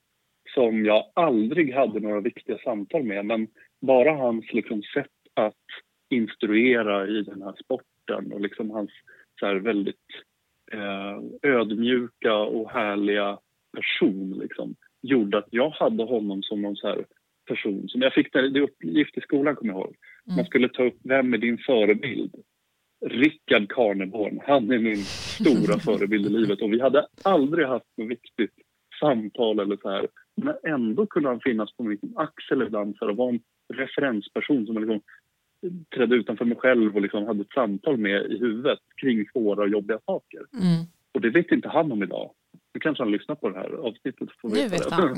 som 0.58 0.86
jag 0.86 1.04
aldrig 1.14 1.74
hade 1.74 2.00
några 2.00 2.20
viktiga 2.22 2.58
samtal 2.58 3.04
med, 3.04 3.26
men 3.26 3.48
bara 3.82 4.12
hans 4.12 4.54
liksom, 4.54 4.82
sätt 4.94 5.18
att 5.34 5.66
instruera 6.10 7.08
i 7.08 7.22
den 7.22 7.42
här 7.42 7.54
sporten 7.64 8.32
och 8.34 8.42
liksom 8.42 8.70
hans 8.72 8.90
så 9.40 9.46
här, 9.46 9.56
väldigt 9.56 9.96
eh, 10.72 11.20
ödmjuka 11.52 12.36
och 12.36 12.72
härliga 12.72 13.38
person 13.78 14.40
liksom, 14.44 14.76
gjorde 15.02 15.38
att 15.38 15.48
jag 15.52 15.70
hade 15.70 16.04
honom 16.04 16.44
som 16.44 16.62
någon 16.62 16.76
så 16.76 16.88
här 16.88 17.06
person. 17.48 17.88
Som 17.90 18.02
jag 18.02 18.14
fick 18.14 18.34
det, 18.34 18.50
det 18.50 18.62
uppgift 18.62 19.18
i 19.18 19.22
skolan, 19.22 19.56
kommer 19.56 19.74
jag 19.74 19.80
ihåg. 19.82 19.96
Man 20.26 20.34
Mm. 20.34 20.46
skulle 20.46 20.70
ta 20.70 20.84
upp 20.84 20.98
vem 21.04 21.34
är 21.34 21.38
din 21.38 21.58
förebild? 21.58 22.36
Rickard 23.06 23.72
Karneborn, 23.72 24.40
han 24.48 24.72
är 24.72 24.80
min 24.80 25.04
stora 25.06 25.80
förebild 25.88 26.26
i 26.26 26.30
livet 26.30 26.62
och 26.62 26.74
vi 26.74 26.82
hade 26.82 27.08
aldrig 27.24 27.68
haft 27.68 27.86
något 27.98 28.12
viktigt 28.12 28.54
samtal 29.00 29.60
eller 29.60 29.78
så 29.82 29.90
här. 29.90 30.08
Men 30.42 30.56
ändå 30.64 31.06
kunde 31.06 31.30
han 31.30 31.40
finnas 31.40 31.72
på 31.78 31.84
min 31.84 32.00
axel 32.16 32.62
ibland 32.62 32.98
här, 33.02 33.10
och 33.10 33.16
vara 33.18 33.30
en 33.30 33.40
referensperson 33.74 34.66
som 34.66 34.76
jag 34.76 34.82
liksom 34.82 35.02
trädde 35.96 36.16
utanför 36.16 36.46
mig 36.46 36.58
själv 36.58 36.96
och 36.96 37.02
liksom 37.02 37.28
hade 37.28 37.42
ett 37.42 37.52
samtal 37.54 37.98
med 37.98 38.32
i 38.32 38.38
huvudet 38.38 38.80
kring 39.02 39.26
svåra 39.34 39.62
och 39.62 39.70
jobbiga 39.70 40.00
saker. 40.06 40.40
Mm. 40.54 40.86
Och 41.14 41.22
det 41.22 41.30
vet 41.30 41.52
inte 41.52 41.70
han 41.70 41.92
om 41.92 42.04
idag. 42.04 42.32
Nu 42.74 42.80
kanske 42.80 43.04
han 43.04 43.12
lyssnar 43.12 43.36
på 43.36 43.50
det 43.50 43.60
här 43.60 43.70
avsnittet 43.88 44.30
får 44.42 44.50
Nu 44.50 44.68
vet 44.68 44.90
det. 44.90 44.96
han. 44.96 45.14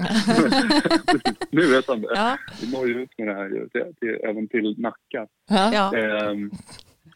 nu 1.51 1.61
vet 1.61 1.87
han 1.87 2.01
det. 2.01 2.07
Ja. 2.15 2.37
Vi 2.61 2.71
når 2.71 2.87
ju 2.87 3.01
ut 3.03 3.17
med 3.17 3.27
det 3.27 3.33
här 3.33 3.49
ju, 3.49 3.69
till, 3.69 3.93
till, 3.99 4.17
även 4.23 4.47
till 4.47 4.75
Nacka. 4.77 5.27
Ja. 5.49 5.97
Ehm, 5.97 6.51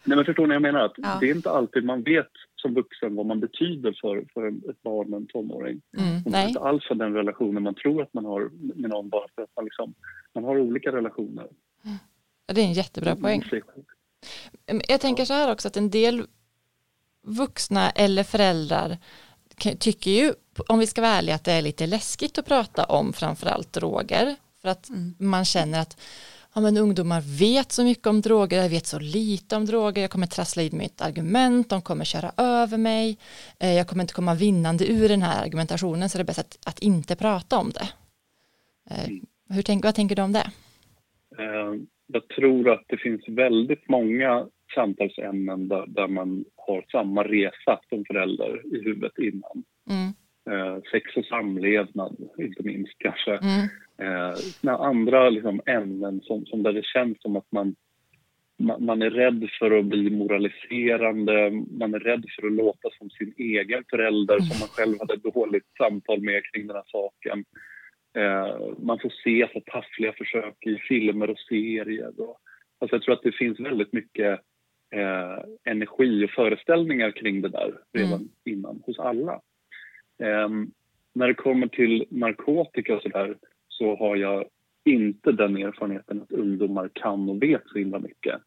nej 0.03 0.15
men 0.17 0.25
förstår 0.25 0.47
ni, 0.47 0.53
jag 0.55 0.61
menar 0.61 0.79
att 0.79 0.93
Ja. 0.97 1.17
det 1.19 1.29
är 1.29 1.35
inte 1.35 1.49
alltid 1.49 1.83
man 1.85 2.03
vet 2.03 2.31
som 2.63 2.73
vuxen 2.73 3.15
vad 3.15 3.25
man 3.25 3.39
betyder 3.39 3.97
för, 4.01 4.25
för 4.33 4.47
ett 4.69 4.83
barn 4.83 5.13
och 5.13 5.19
en 5.19 5.27
tonåring. 5.27 5.81
Mm. 5.97 6.15
Och 6.17 6.31
man 6.31 6.31
Nej. 6.31 6.47
inte 6.47 6.59
alls 6.59 6.83
har 6.89 6.95
den 6.95 7.13
relationen 7.13 7.63
man 7.63 7.75
tror 7.75 8.01
att 8.01 8.13
man 8.13 8.25
har 8.25 8.49
med 8.81 8.89
någon 8.89 9.09
bara 9.09 9.27
för 9.35 9.41
att 9.41 9.55
man, 9.55 9.65
liksom, 9.65 9.93
man 10.33 10.43
har 10.43 10.59
olika 10.59 10.91
relationer. 10.91 11.47
Det 12.45 12.61
är 12.61 12.65
en 12.65 12.73
jättebra 12.73 13.15
poäng. 13.15 13.43
Men 14.65 14.81
Jag 14.87 15.01
tänker 15.01 15.25
så 15.25 15.33
här 15.33 15.51
också 15.51 15.67
att 15.67 15.77
en 15.77 15.89
del 15.89 16.23
vuxna 17.21 17.89
eller 17.89 18.23
föräldrar 18.23 18.97
tycker 19.79 20.11
ju, 20.11 20.33
om 20.67 20.79
vi 20.79 20.87
ska 20.87 21.01
vara 21.01 21.11
ärliga, 21.11 21.35
att 21.35 21.43
det 21.43 21.51
är 21.51 21.61
lite 21.61 21.87
läskigt 21.87 22.37
att 22.37 22.45
prata 22.45 22.83
om 22.83 23.13
framförallt 23.13 23.73
droger. 23.73 24.35
För 24.61 24.69
att 24.69 24.89
man 25.17 25.45
känner 25.45 25.81
att 25.81 26.01
ja, 26.55 26.61
men 26.61 26.77
ungdomar 26.77 27.21
vet 27.39 27.71
så 27.71 27.83
mycket 27.83 28.07
om 28.07 28.21
droger, 28.21 28.61
jag 28.61 28.69
vet 28.69 28.85
så 28.85 28.99
lite 28.99 29.55
om 29.55 29.65
droger, 29.65 30.01
jag 30.01 30.11
kommer 30.11 30.27
trassla 30.27 30.61
in 30.61 30.77
mitt 30.77 31.01
argument, 31.01 31.69
de 31.69 31.81
kommer 31.81 32.05
köra 32.05 32.31
över 32.37 32.77
mig, 32.77 33.17
eh, 33.59 33.73
jag 33.73 33.87
kommer 33.87 34.03
inte 34.03 34.13
komma 34.13 34.35
vinnande 34.35 34.91
ur 34.91 35.09
den 35.09 35.21
här 35.21 35.43
argumentationen, 35.43 36.09
så 36.09 36.17
det 36.17 36.21
är 36.21 36.25
bäst 36.25 36.39
att, 36.39 36.67
att 36.67 36.79
inte 36.79 37.15
prata 37.15 37.57
om 37.57 37.69
det. 37.69 37.87
Eh, 38.91 39.09
Hur 39.55 39.61
tänk, 39.61 39.85
vad 39.85 39.95
tänker 39.95 40.15
du 40.15 40.21
om 40.21 40.33
det? 40.33 40.47
Eh, 41.37 41.73
jag 42.07 42.27
tror 42.27 42.69
att 42.69 42.83
det 42.87 42.97
finns 42.97 43.21
väldigt 43.27 43.89
många 43.89 44.47
samtalsämnen 44.75 45.67
där, 45.67 45.85
där 45.87 46.07
man 46.07 46.45
har 46.55 46.85
samma 46.91 47.23
resa 47.23 47.79
som 47.89 48.05
förälder 48.05 48.75
i 48.75 48.83
huvudet 48.83 49.17
innan. 49.17 49.63
Mm, 49.89 50.13
sex 50.91 51.17
och 51.17 51.25
samlevnad, 51.25 52.15
inte 52.37 52.63
minst 52.63 52.93
kanske. 52.99 53.31
mm, 53.31 53.67
Eh, 53.97 54.73
andra 54.73 55.29
liksom, 55.29 55.61
ämnen 55.65 56.21
som, 56.21 56.45
som 56.45 56.63
där 56.63 56.73
det 56.73 56.85
känns 56.85 57.21
som 57.21 57.35
att 57.35 57.51
man, 57.51 57.75
man, 58.57 58.85
man 58.85 59.01
är 59.01 59.09
rädd 59.09 59.49
för 59.59 59.79
att 59.79 59.85
bli 59.85 60.09
moraliserande, 60.09 61.51
man 61.71 61.93
är 61.93 61.99
rädd 61.99 62.25
för 62.35 62.47
att 62.47 62.53
låta 62.53 62.89
som 62.97 63.09
sin 63.09 63.33
egen 63.37 63.83
förälder 63.89 64.39
som 64.39 64.59
man 64.59 64.67
själv 64.67 64.95
hade 64.99 65.13
ett 65.13 65.33
dåligt 65.33 65.67
samtal 65.77 66.21
med 66.21 66.43
kring 66.45 66.67
den 66.67 66.75
här 66.75 66.85
saken. 66.87 67.45
Eh, 68.15 68.75
man 68.77 68.99
får 68.99 69.13
se 69.23 69.47
så 69.53 69.61
taffliga 69.65 70.13
försök 70.13 70.65
i 70.65 70.75
filmer 70.75 71.29
och 71.29 71.39
serier. 71.39 72.21
Och, 72.21 72.37
alltså 72.79 72.95
jag 72.95 73.03
tror 73.03 73.13
att 73.13 73.23
det 73.23 73.31
finns 73.31 73.59
väldigt 73.59 73.93
mycket 73.93 74.39
eh, 74.91 75.43
energi 75.63 76.25
och 76.25 76.29
föreställningar 76.29 77.11
kring 77.11 77.41
det 77.41 77.49
där 77.49 77.73
redan 77.93 78.29
innan 78.45 78.83
hos 78.85 78.99
alla. 78.99 79.41
Ehm, 80.23 80.71
när 81.13 81.27
det 81.27 81.33
kommer 81.33 81.67
till 81.67 82.05
narkotika 82.09 82.95
och 82.95 83.01
så 83.01 83.09
där 83.09 83.37
så 83.77 83.95
har 83.95 84.15
jag 84.15 84.45
inte 84.83 85.31
den 85.31 85.57
erfarenheten 85.57 86.21
att 86.21 86.31
ungdomar 86.31 86.89
kan 86.93 87.29
och 87.29 87.43
vet 87.43 87.61
så 87.65 87.77
himla 87.77 87.99
mycket. 87.99 88.41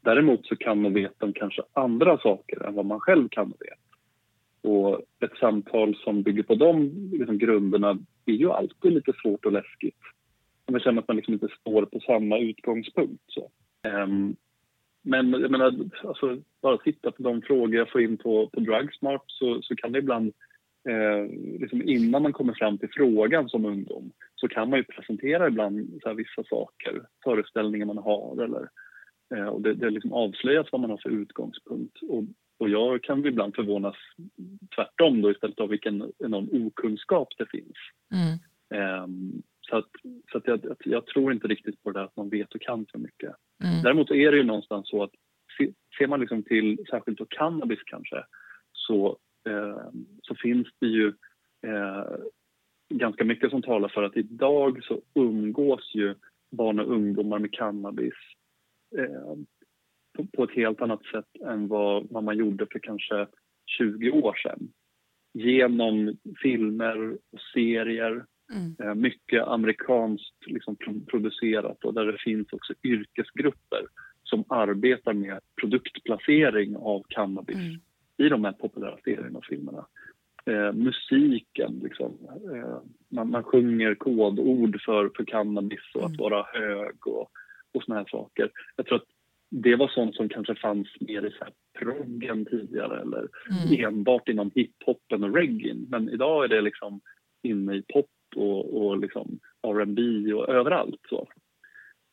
Däremot 0.00 0.46
så 0.46 0.56
kan 0.56 0.86
och 0.86 0.96
vet 0.96 1.14
de 1.18 1.32
kanske 1.32 1.62
andra 1.72 2.18
saker 2.18 2.66
än 2.66 2.74
vad 2.74 2.86
man 2.86 3.00
själv 3.00 3.28
kan 3.28 3.52
och 3.52 3.60
vet. 3.60 3.78
Och 4.62 5.00
ett 5.20 5.38
samtal 5.40 5.96
som 5.96 6.22
bygger 6.22 6.42
på 6.42 6.54
de 6.54 6.90
liksom, 7.12 7.38
grunderna 7.38 7.98
är 8.26 8.32
ju 8.32 8.50
alltid 8.50 8.92
lite 8.92 9.12
svårt 9.22 9.44
och 9.44 9.52
läskigt. 9.52 10.00
Man 10.70 10.80
känner 10.80 11.02
att 11.02 11.08
man 11.08 11.16
liksom 11.16 11.34
inte 11.34 11.48
står 11.60 11.86
på 11.86 12.00
samma 12.00 12.38
utgångspunkt. 12.38 13.22
Så. 13.26 13.50
Ehm, 13.82 14.36
men 15.02 15.32
jag 15.32 15.50
menar, 15.50 15.74
alltså, 16.04 16.38
bara 16.62 16.78
titta 16.78 17.10
på 17.10 17.22
de 17.22 17.42
frågor 17.42 17.74
jag 17.74 17.90
får 17.90 18.00
in 18.00 18.16
på, 18.16 18.50
på 18.52 18.60
Drugsmart 18.60 19.24
så, 19.26 19.62
så 19.62 19.76
kan 19.76 19.92
det 19.92 19.98
ibland 19.98 20.32
eh, 20.88 21.26
liksom 21.60 21.82
innan 21.82 22.22
man 22.22 22.32
kommer 22.32 22.54
fram 22.54 22.78
till 22.78 22.88
frågan 22.92 23.48
som 23.48 23.64
ungdom 23.64 24.12
så 24.34 24.48
kan 24.48 24.70
man 24.70 24.78
ju 24.78 24.84
presentera 24.84 25.48
ibland 25.48 26.00
så 26.02 26.14
vissa 26.14 26.44
saker, 26.44 27.02
föreställningar 27.24 27.86
man 27.86 27.98
har 27.98 28.44
eller 28.44 28.68
eh, 29.34 29.46
och 29.46 29.62
det, 29.62 29.74
det 29.74 29.90
liksom 29.90 30.12
avslöjas 30.12 30.66
vad 30.72 30.80
man 30.80 30.90
har 30.90 30.98
för 31.02 31.10
utgångspunkt. 31.10 31.98
Och 32.08 32.24
Och 32.58 32.68
jag 32.68 33.02
kan 33.02 33.26
ibland 33.26 33.54
förvånas 33.54 33.96
tvärtom 34.74 35.22
då 35.22 35.30
istället 35.30 35.60
av 35.60 35.68
vilken 35.68 36.12
enorm 36.18 36.48
okunskap 36.66 37.28
det 37.38 37.46
finns. 37.50 37.76
Mm. 38.14 39.02
Um, 39.02 39.42
så 39.60 39.76
att, 39.76 39.90
så 40.32 40.38
att 40.38 40.46
jag, 40.46 40.76
jag, 40.84 41.06
tror 41.06 41.32
inte 41.32 41.48
riktigt 41.48 41.82
på 41.82 41.90
det 41.90 42.02
att 42.02 42.16
man 42.16 42.28
vet 42.28 42.54
och 42.54 42.60
kan 42.60 42.86
för 42.92 42.98
mycket. 42.98 43.34
Mm. 43.64 43.82
Däremot 43.82 44.10
är 44.10 44.30
det 44.30 44.36
ju 44.36 44.44
någonstans 44.44 44.88
så 44.88 45.02
att 45.02 45.10
ser 45.98 46.06
man 46.06 46.20
liksom 46.20 46.42
till 46.42 46.78
särskilt 46.90 47.18
då 47.18 47.26
cannabis 47.28 47.78
kanske 47.86 48.24
så, 48.72 49.18
så 50.22 50.34
finns 50.34 50.68
det 50.80 50.86
ju 50.86 51.08
eh, 51.66 52.16
ganska 52.94 53.24
mycket 53.24 53.50
som 53.50 53.62
talar 53.62 53.88
för 53.88 54.02
att 54.02 54.16
idag 54.16 54.84
så 54.84 55.02
umgås 55.14 55.94
ju 55.94 56.14
barn 56.50 56.80
och 56.80 56.92
ungdomar 56.92 57.38
med 57.38 57.52
cannabis 57.52 58.14
eh, 58.98 59.34
på, 60.36 60.44
ett 60.44 60.56
helt 60.56 60.80
annat 60.80 61.04
sätt 61.04 61.36
än 61.44 61.68
vad, 61.68 62.24
man 62.24 62.38
gjorde 62.38 62.66
för 62.72 62.78
kanske 62.78 63.26
20 63.78 64.10
år 64.10 64.34
sedan. 64.42 64.68
Genom 65.34 66.16
filmer 66.42 67.12
och 67.12 67.40
serier, 67.54 68.24
mm. 68.54 68.76
eh, 68.78 68.94
mycket 68.94 69.42
amerikanskt 69.42 70.46
liksom, 70.46 70.76
producerat 71.10 71.84
och 71.84 71.94
där 71.94 72.04
det 72.04 72.18
finns 72.18 72.52
också 72.52 72.74
yrkesgrupper 72.82 73.86
som 74.22 74.44
arbetar 74.48 75.12
med 75.12 75.40
produktplacering 75.60 76.76
av 76.76 77.02
cannabis 77.08 77.56
mm. 77.56 77.80
I 78.18 78.28
de 78.28 78.44
här 78.44 78.52
populära 78.52 78.98
serierna 79.04 79.38
och 79.38 79.44
filmerna. 79.44 79.86
Eh, 80.46 80.72
musiken, 80.72 81.80
liksom. 81.82 82.18
Eh, 82.54 82.78
man, 83.08 83.30
man 83.30 83.42
sjunger 83.42 83.94
kodord 83.94 84.80
för, 84.84 85.10
för 85.16 85.24
cannabis 85.24 85.80
och 85.94 86.00
mm. 86.00 86.12
att 86.12 86.18
vara 86.18 86.46
hög 86.52 87.06
och, 87.06 87.30
och 87.74 87.82
såna 87.82 87.98
här 87.98 88.06
saker. 88.10 88.50
Jag 88.76 88.86
tror 88.86 88.96
att 88.96 89.08
det 89.50 89.76
var 89.76 89.88
sånt 89.88 90.14
som 90.14 90.28
kanske 90.28 90.54
fanns 90.54 90.88
mer 91.00 91.26
i 91.26 91.30
så 91.30 91.44
här 91.44 91.52
proggen 91.78 92.44
tidigare 92.44 93.00
eller 93.00 93.28
mm. 93.68 93.84
enbart 93.84 94.28
inom 94.28 94.50
hiphopen 94.54 95.24
och 95.24 95.34
reggae. 95.34 95.74
Men 95.88 96.08
idag 96.08 96.44
är 96.44 96.48
det 96.48 96.60
liksom 96.60 97.00
inne 97.42 97.74
i 97.74 97.82
pop 97.82 98.10
och, 98.36 98.86
och 98.86 98.98
liksom 98.98 99.38
R&B 99.62 100.32
och 100.32 100.48
överallt. 100.48 101.00
Så. 101.08 101.28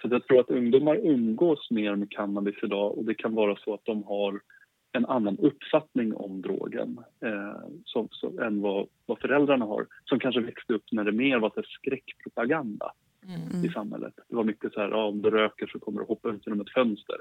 Så 0.02 0.08
jag 0.12 0.28
tror 0.28 0.40
att 0.40 0.50
ungdomar 0.50 0.96
umgås 0.96 1.72
mer 1.72 1.96
med 1.96 2.12
cannabis 2.12 2.56
idag 2.64 2.98
och 2.98 3.06
det 3.06 3.14
kan 3.14 3.36
vara 3.36 3.56
så 3.56 3.74
att 3.74 3.86
de 3.86 4.04
har 4.04 4.42
en 4.94 5.06
annan 5.06 5.38
uppfattning 5.38 6.14
om 6.14 6.42
drogen 6.42 7.00
eh, 7.20 7.70
som, 7.86 8.08
som, 8.12 8.40
än 8.40 8.62
vad, 8.62 8.88
vad, 9.06 9.20
föräldrarna 9.20 9.66
har. 9.66 9.88
Som 10.06 10.20
kanske 10.20 10.42
växte 10.42 10.74
upp 10.74 10.92
när 10.92 11.04
det 11.04 11.12
mer 11.12 11.40
var 11.40 11.52
så 11.56 11.62
skräckpropaganda 11.64 12.92
mm. 13.24 13.66
i 13.66 13.70
samhället. 13.70 14.14
Det 14.30 14.36
var 14.36 14.44
mycket 14.44 14.74
så 14.74 14.80
här, 14.80 14.90
ja, 14.90 15.06
om 15.06 15.22
du 15.22 15.30
röker 15.30 15.68
så 15.68 15.80
kommer 15.80 16.00
du 16.00 16.06
hoppa 16.06 16.30
ut 16.30 16.48
genom 16.48 16.62
ett 16.62 16.74
fönster. 16.74 17.18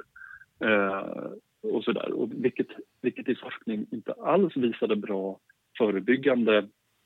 Eh, 0.61 1.31
och 1.63 1.85
så 1.85 1.93
där. 1.93 2.13
Och 2.13 2.45
vilket, 2.45 2.69
vilket 3.01 3.29
i 3.29 3.35
forskning 3.35 3.87
inte 3.91 4.13
alls 4.13 4.57
visade 4.57 4.97
bra 4.97 5.39
förebyggande 5.79 6.59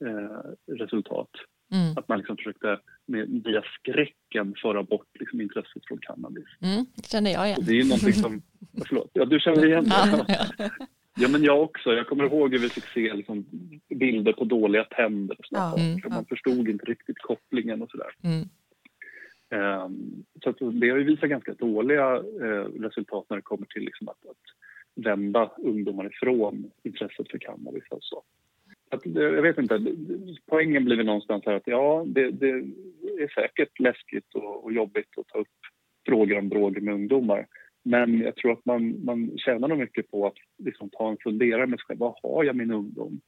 eh, 0.05 0.75
resultat. 0.75 1.31
Mm. 1.73 1.93
Att 1.97 2.09
man 2.09 2.19
liksom 2.19 2.37
försökte 2.37 2.81
med, 3.07 3.43
via 3.45 3.63
skräcken 3.79 4.55
föra 4.63 4.83
bort 4.83 5.09
liksom, 5.21 5.41
intresset 5.41 5.87
från 5.89 5.99
cannabis. 5.99 6.45
Mm, 6.61 6.87
det 6.97 7.07
känner 7.07 7.31
jag 7.31 7.47
igen. 7.47 7.59
Och 7.59 7.65
det 7.65 7.81
är 7.81 7.85
någonting 7.85 8.13
som, 8.13 8.43
förlåt, 8.89 9.11
ja 9.13 9.25
du 9.25 9.41
känner 9.41 9.67
igen 9.67 9.85
det? 9.85 10.25
Ja, 10.29 10.71
ja. 11.17 11.29
men 11.29 11.43
jag 11.43 11.63
också. 11.63 11.93
Jag 11.93 12.07
kommer 12.07 12.25
ihåg 12.25 12.53
hur 12.53 12.59
vi 12.59 12.69
fick 12.69 12.85
se 12.85 13.15
liksom, 13.15 13.47
bilder 13.89 14.33
på 14.33 14.45
dåliga 14.45 14.85
tänder. 14.85 15.37
Och 15.39 15.47
ja, 15.51 15.79
mm, 15.79 16.01
Man 16.11 16.25
förstod 16.25 16.69
inte 16.69 16.85
riktigt 16.85 17.19
kopplingen 17.19 17.83
och 17.83 17.91
sådär. 17.91 18.11
Mm. 18.23 18.49
Um, 19.51 20.25
så 20.45 20.71
det 20.71 20.91
har 20.91 20.99
ju 20.99 21.05
visat 21.05 21.31
ganska 21.31 21.55
dåliga 21.55 22.17
uh, 22.19 22.65
resultat 22.81 23.27
när 23.29 23.37
det 23.37 23.43
kommer 23.43 23.67
till 23.67 23.83
liksom, 23.83 24.09
att, 24.09 24.27
att 24.27 25.05
vända 25.05 25.51
ungdomar 25.59 26.07
ifrån 26.07 26.71
intresset 26.83 27.31
för 27.31 27.39
cannabis. 27.39 27.85
Alltså 27.91 28.23
att, 28.97 29.07
jag 29.15 29.43
vet 29.43 29.59
inte, 29.59 29.81
poängen 30.51 30.85
blir 30.85 30.97
väl 30.97 31.07
någonstans 31.07 31.43
här 31.47 31.55
att 31.55 31.67
ja, 31.67 32.05
det, 32.07 32.31
det 32.31 32.51
är 33.19 33.35
säkert 33.35 33.81
läskigt 33.81 34.35
och, 34.35 34.65
och, 34.65 34.73
jobbigt 34.73 35.19
att 35.19 35.27
ta 35.27 35.39
upp 35.39 35.49
frågor 36.07 36.39
om 36.39 36.49
droger 36.49 36.81
med 36.81 36.95
ungdomar. 36.95 37.47
Men 37.85 38.21
jag 38.21 38.37
tror 38.37 38.53
att 38.53 38.65
man, 38.65 39.05
man 39.05 39.39
tjänar 39.39 39.69
nog 39.69 39.79
mycket 39.79 40.11
på 40.11 40.27
att 40.27 40.37
liksom 40.59 40.91
ta 40.91 41.11
en 41.11 41.17
funderare 41.23 41.67
med 41.67 41.79
sig 41.79 41.85
själv. 41.87 41.99
Vad 41.99 42.15
har 42.23 42.45
jag 42.45 42.57
min 42.57 42.71
ungdom? 42.71 43.21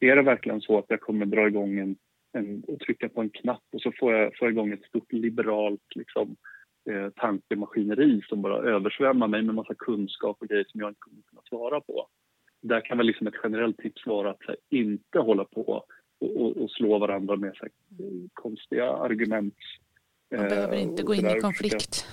Är 0.00 0.16
det 0.16 0.22
verkligen 0.22 0.60
så 0.60 0.78
att 0.78 0.84
jag 0.88 1.00
kommer 1.00 1.26
dra 1.26 1.46
igång 1.46 1.78
en, 1.78 1.96
en 2.32 2.62
och 2.68 2.80
trycka 2.80 3.08
på 3.08 3.20
en 3.20 3.30
knapp 3.30 3.64
och 3.72 3.80
så 3.80 3.92
får 4.00 4.14
jag 4.14 4.36
få 4.38 4.48
igång 4.48 4.72
ett 4.72 4.84
stort 4.84 5.12
liberalt 5.12 5.94
liksom, 5.94 6.36
eh, 6.90 7.08
tankemaskineri 7.16 8.22
som 8.28 8.42
bara 8.42 8.70
översvämmar 8.70 9.28
mig 9.28 9.42
med 9.42 9.54
massa 9.54 9.74
kunskap 9.74 10.36
och 10.40 10.48
grejer 10.48 10.64
som 10.68 10.80
jag 10.80 10.90
inte 10.90 11.00
kommer 11.00 11.22
kunna 11.22 11.42
svara 11.48 11.80
på? 11.80 12.06
Där 12.62 12.80
kan 12.80 12.98
väl 12.98 13.06
liksom 13.06 13.26
ett 13.26 13.34
generellt 13.42 13.78
tips 13.78 14.06
vara 14.06 14.30
att 14.30 14.42
här, 14.46 14.56
inte 14.70 15.18
hålla 15.18 15.44
på 15.44 15.84
och, 16.18 16.36
och, 16.36 16.56
och, 16.56 16.70
slå 16.70 16.98
varandra 16.98 17.36
med 17.36 17.52
så 17.56 17.64
här, 17.64 17.72
konstiga 18.32 18.90
argument. 18.90 19.54
Man 20.36 20.48
behöver 20.48 20.74
eh, 20.74 20.82
inte 20.82 21.02
gå 21.02 21.14
in 21.14 21.26
i 21.26 21.40
konflikt. 21.40 22.06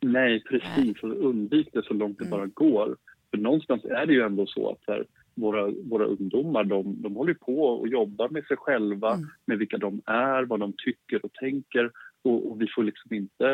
Nej, 0.00 0.42
precis. 0.42 1.02
Och 1.02 1.24
undvik 1.24 1.68
det 1.72 1.84
så 1.84 1.94
långt 1.94 2.18
det 2.18 2.26
mm. 2.26 2.38
bara 2.38 2.46
går. 2.46 2.96
För 3.30 3.38
någonstans 3.38 3.84
är 3.84 4.06
det 4.06 4.12
ju 4.12 4.22
ändå 4.22 4.46
så 4.46 4.70
att 4.70 4.80
här, 4.86 5.06
våra, 5.34 5.70
våra 5.70 6.04
ungdomar 6.04 6.64
de, 6.64 7.02
de 7.02 7.16
håller 7.16 7.34
på 7.34 7.62
och 7.62 7.88
jobbar 7.88 8.28
med 8.28 8.44
sig 8.44 8.56
själva, 8.56 9.14
mm. 9.14 9.28
med 9.46 9.58
vilka 9.58 9.78
de 9.78 10.02
är, 10.06 10.42
vad 10.42 10.60
de 10.60 10.72
tycker 10.76 11.24
och 11.24 11.32
tänker. 11.32 11.90
Och, 12.22 12.50
och 12.50 12.60
vi 12.62 12.66
får 12.74 12.84
liksom 12.84 13.14
inte 13.14 13.46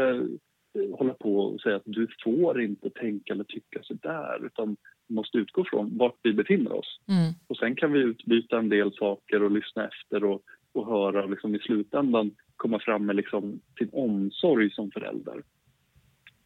eh, 0.79 0.99
hålla 0.99 1.15
på 1.15 1.37
och 1.37 1.61
säga 1.61 1.77
att 1.77 1.83
du 1.85 2.09
får 2.25 2.63
inte 2.63 2.91
tänka 2.91 3.33
eller 3.33 3.45
tycka 3.45 3.79
så 3.83 3.95
där 3.95 4.47
utan 4.47 4.77
måste 5.09 5.39
utgå 5.39 5.65
från 5.65 5.99
vart 5.99 6.19
vi 6.23 6.33
befinner 6.33 6.73
oss. 6.73 7.01
Mm. 7.09 7.33
Och 7.47 7.57
sen 7.57 7.77
kan 7.77 7.93
vi 7.93 7.99
utbyta 7.99 8.59
en 8.59 8.69
del 8.69 8.93
saker 8.93 9.43
och 9.43 9.51
lyssna 9.51 9.89
efter 9.89 10.25
och, 10.25 10.43
och 10.73 10.87
höra 10.87 11.25
och 11.25 11.31
liksom 11.31 11.55
i 11.55 11.59
slutändan 11.59 12.31
komma 12.57 12.79
fram 12.79 13.07
med 13.07 13.17
liksom 13.17 13.61
sin 13.79 13.91
omsorg 13.93 14.71
som 14.71 14.91
förälder. 14.91 15.43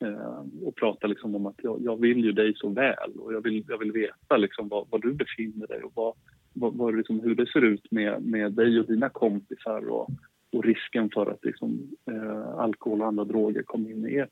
Eh, 0.01 0.45
och 0.63 0.77
prata 0.77 1.07
liksom 1.07 1.35
om 1.35 1.47
att 1.47 1.61
jag, 1.63 1.81
jag, 1.83 2.01
vill 2.01 2.25
ju 2.25 2.33
dig 2.33 2.55
så 2.57 2.69
väl 2.69 3.13
och 3.19 3.35
jag 3.35 3.41
vill, 3.41 3.65
jag 3.69 3.79
vill 3.79 3.93
veta 3.93 4.37
liksom 4.37 4.69
var, 4.69 4.87
var 4.91 4.99
du 4.99 5.13
befinner 5.13 5.67
dig 5.67 5.83
och 5.83 5.93
vad, 5.95 6.15
vad, 6.53 6.75
vad 6.75 6.97
liksom, 6.97 7.21
hur 7.21 7.35
det 7.35 7.47
ser 7.47 7.65
ut 7.65 7.91
med, 7.91 8.23
med 8.23 8.53
dig 8.53 8.81
och 8.81 8.87
dina 8.87 9.09
kompisar 9.09 9.89
och, 9.89 10.09
och 10.53 10.65
risken 10.65 11.11
för 11.15 11.31
att 11.31 11.45
liksom, 11.45 11.91
eh, 12.11 12.49
alkohol 12.49 13.01
och 13.01 13.07
andra 13.07 13.25
droger 13.25 13.63
kommer 13.63 13.91
in 13.91 14.07
i 14.07 14.17
ert 14.17 14.31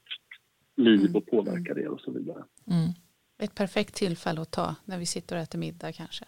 liv 0.76 1.00
mm. 1.00 1.16
och 1.16 1.26
påverkar 1.26 1.78
er 1.78 1.88
och 1.88 2.00
så 2.00 2.10
vidare. 2.10 2.44
Mm. 2.66 2.90
Ett 3.38 3.54
perfekt 3.54 3.94
tillfälle 3.94 4.40
att 4.40 4.50
ta 4.50 4.76
när 4.84 4.98
vi 4.98 5.06
sitter 5.06 5.36
och 5.36 5.42
äter 5.42 5.58
middag 5.58 5.92
kanske. 5.92 6.24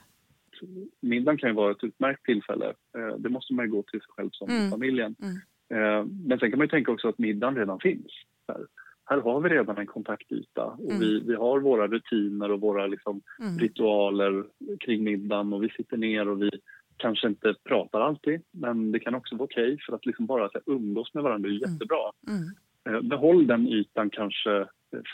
Middagen 1.01 1.39
kan 1.39 1.51
ju 1.51 1.55
vara 1.55 1.71
ett 1.71 1.85
utmärkt 1.85 2.25
tillfälle. 2.25 2.75
Eh, 2.99 3.17
det 3.19 3.29
måste 3.29 3.55
man 3.55 3.65
ju 3.65 3.71
gå 3.71 3.83
till 3.83 4.01
sig 4.01 4.09
själv 4.09 4.31
som 4.33 4.51
mm. 4.51 4.71
familjen. 4.71 5.15
Mm. 5.23 5.37
Eh, 5.71 6.07
men 6.29 6.39
sen 6.39 6.51
kan 6.51 6.59
man 6.59 6.65
ju 6.65 6.71
tänka 6.71 6.93
också 6.93 7.09
att 7.09 7.19
middagen 7.19 7.57
redan 7.57 7.81
finns. 7.81 8.13
Här, 8.49 8.67
här 9.05 9.21
har 9.21 9.41
vi 9.41 9.49
redan 9.49 9.79
en 9.79 9.87
kontaktyta 9.87 10.65
och 10.65 10.91
mm. 10.91 11.01
vi, 11.01 11.21
vi 11.21 11.35
har 11.35 11.61
våra 11.61 11.87
rutiner 11.87 12.51
och 12.51 12.61
våra 12.61 12.87
liksom 12.87 13.21
mm. 13.41 13.59
ritualer 13.59 14.45
kring 14.81 15.05
middagen 15.05 15.53
och 15.53 15.63
vi 15.63 15.69
sitter 15.69 15.97
ner 15.97 16.29
och 16.29 16.43
vi 16.43 16.51
kanske 16.97 17.29
inte 17.29 17.55
pratar 17.65 18.01
alltid 18.01 18.43
men 18.51 18.93
det 18.93 19.01
kan 19.01 19.15
också 19.15 19.37
vara 19.37 19.45
okej 19.45 19.73
okay 19.73 19.79
för 19.87 19.93
att 19.93 20.07
liksom 20.07 20.27
bara 20.27 20.45
att 20.47 20.53
umgås 20.67 21.15
med 21.15 21.23
varandra 21.23 21.49
är 21.49 21.53
mm. 21.53 21.73
jättebra. 21.73 22.11
Mm. 22.29 22.49
Eh, 22.89 23.03
behåll 23.03 23.47
den 23.47 23.69
ytan 23.69 24.11
kanske 24.11 24.67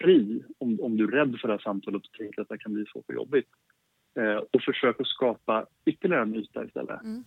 fri 0.02 0.42
om, 0.58 0.80
om 0.80 0.96
du 0.96 1.04
är 1.04 1.08
rädd 1.08 1.36
för 1.40 1.48
det 1.48 1.54
här 1.54 1.58
samtalet 1.58 2.02
och 2.02 2.12
tänker 2.12 2.42
att 2.42 2.48
det 2.48 2.58
kan 2.58 2.72
bli 2.72 2.84
så 2.92 3.02
för 3.06 3.14
jobbigt. 3.14 3.48
Eh, 4.18 4.36
och 4.36 4.62
försök 4.62 5.00
att 5.00 5.06
skapa 5.06 5.66
ytterligare 5.86 6.22
en 6.22 6.34
yta 6.34 6.64
istället. 6.64 7.00
Mm. 7.02 7.24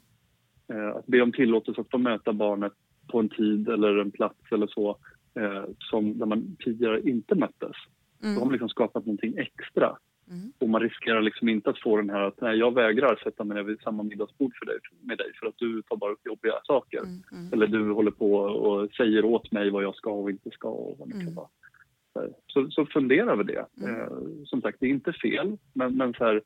Eh, 0.68 0.96
att 0.96 1.08
be 1.08 1.22
om 1.22 1.32
tillåtelse 1.32 1.82
att 1.82 1.92
få 1.92 1.98
möta 1.98 2.34
barnet 2.34 2.74
på 3.08 3.20
en 3.20 3.30
tid 3.30 3.70
eller 3.70 3.98
en 3.98 4.12
plats 4.12 4.40
eller 4.52 4.68
så 4.68 4.98
eh, 5.40 5.64
som 5.80 6.18
där 6.18 6.26
man 6.26 6.58
tidigare 6.60 7.02
inte 7.02 7.36
möttes. 7.36 7.76
Mm. 8.24 8.36
Då 8.36 8.42
har 8.42 8.46
man 8.46 8.52
liksom 8.52 8.70
skapat 8.70 9.06
någonting 9.06 9.38
extra. 9.38 9.98
Mm. 10.32 10.52
Och 10.60 10.70
man 10.70 10.82
riskerar 10.82 11.22
liksom 11.22 11.50
inte 11.50 11.70
att 11.70 11.80
få 11.80 11.98
den 11.98 12.10
här 12.10 12.22
att 12.22 12.42
nej, 12.42 12.58
jag 12.58 12.74
vägrar 12.74 13.22
sätta 13.24 13.44
mig 13.44 13.64
vid 13.64 13.82
samma 13.82 14.04
middagsbord 14.04 14.52
för 14.60 14.66
dig, 14.66 14.78
med 15.02 15.18
dig 15.18 15.32
för 15.40 15.48
att 15.48 15.58
du 15.58 15.82
tar 15.82 15.98
bara 15.98 16.12
upp 16.12 16.26
jobbiga 16.26 16.54
saker. 16.64 17.00
Mm. 17.00 17.24
mm. 17.32 17.54
Eller 17.54 17.68
du 17.68 17.92
håller 17.92 18.12
på 18.12 18.36
och 18.36 18.92
säger 18.92 19.26
åt 19.26 19.52
mig 19.52 19.70
vad 19.70 19.84
jag 19.84 19.96
ska 19.96 20.12
och 20.12 20.30
inte 20.30 20.50
ska 20.50 20.70
och 20.70 20.98
vad 21.00 21.08
det 21.08 21.12
kan 21.12 21.22
mm. 21.22 21.36
vara. 21.36 21.48
Så, 22.48 22.72
så 22.72 22.86
fundera 22.86 23.32
över 23.32 23.44
det. 23.44 23.66
Mm. 23.82 24.02
Eh, 24.02 24.08
som 24.46 24.62
sagt, 24.62 24.78
det 24.80 24.86
är 24.86 24.90
inte 24.90 25.14
fel, 25.14 25.58
men, 25.74 25.98
men 25.98 26.14
så 26.14 26.26
här, 26.26 26.42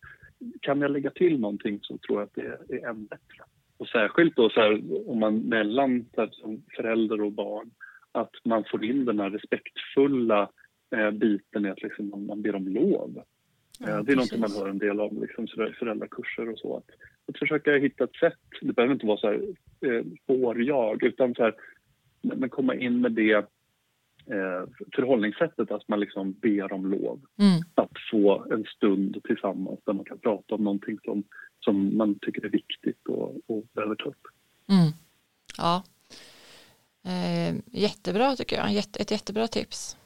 kan 0.61 0.81
jag 0.81 0.91
lägga 0.91 1.09
till 1.09 1.39
någonting 1.39 1.79
så 1.81 1.97
tror 1.97 2.19
jag 2.19 2.25
att 2.27 2.59
det 2.67 2.75
är 2.75 2.89
än 2.89 3.05
bättre. 3.05 3.43
Och 3.77 3.87
särskilt 3.87 4.35
då 4.35 4.49
så 4.49 4.59
här, 4.59 4.81
om 5.09 5.19
man 5.19 5.39
mellan 5.39 6.05
så 6.15 6.21
här, 6.21 6.29
som 6.31 6.61
förälder 6.75 7.21
och 7.21 7.31
barn, 7.31 7.71
att 8.11 8.31
man 8.45 8.63
får 8.71 8.85
in 8.85 9.05
den 9.05 9.19
här 9.19 9.29
respektfulla 9.29 10.49
eh, 10.95 11.11
biten 11.11 11.65
i 11.65 11.69
att 11.69 11.81
liksom, 11.81 12.25
man, 12.27 12.41
ber 12.41 12.55
om 12.55 12.67
lov. 12.67 13.23
Ja, 13.79 13.89
eh, 13.89 14.03
det 14.03 14.11
är 14.11 14.15
något 14.15 14.37
man 14.37 14.51
hör 14.51 14.69
en 14.69 14.77
del 14.77 14.99
om 14.99 15.21
liksom, 15.21 15.47
föräldrakurser 15.79 16.49
och 16.49 16.59
så. 16.59 16.77
Att, 16.77 16.89
att 17.27 17.39
försöka 17.39 17.75
hitta 17.75 18.03
ett 18.03 18.15
sätt, 18.15 18.39
det 18.61 18.73
behöver 18.73 18.93
inte 18.93 19.05
vara 19.05 19.17
så 19.17 19.27
här, 19.27 19.41
eh, 19.85 20.03
får 20.27 20.61
jag, 20.61 21.03
utan 21.03 21.35
så 21.35 21.43
här, 21.43 21.55
men 22.21 22.49
komma 22.49 22.75
in 22.75 23.01
med 23.01 23.11
det 23.11 23.49
förhållningssättet 24.95 25.71
att 25.71 25.87
man 25.87 25.99
liksom 25.99 26.31
ber 26.31 26.73
om 26.73 26.91
lov. 26.91 27.21
Mm. 27.39 27.61
Att 27.75 27.91
få 28.11 28.53
en 28.53 28.63
stund 28.63 29.23
tillsammans 29.23 29.79
där 29.85 29.93
man 29.93 30.05
kan 30.05 30.19
prata 30.19 30.55
om 30.55 30.63
någonting 30.63 30.97
som, 31.03 31.23
som 31.59 31.97
man 31.97 32.19
tycker 32.21 32.45
är 32.45 32.49
viktigt 32.49 33.07
och, 33.07 33.35
och 33.47 33.63
behöver 33.73 33.95
ta 33.95 34.09
upp. 34.09 34.27
Mm. 34.69 34.91
Ja, 35.57 35.83
eh, 37.05 37.55
jättebra 37.65 38.35
tycker 38.35 38.55
jag, 38.55 38.73
Jätte, 38.73 39.01
ett 39.01 39.11
jättebra 39.11 39.47
tips. 39.47 39.97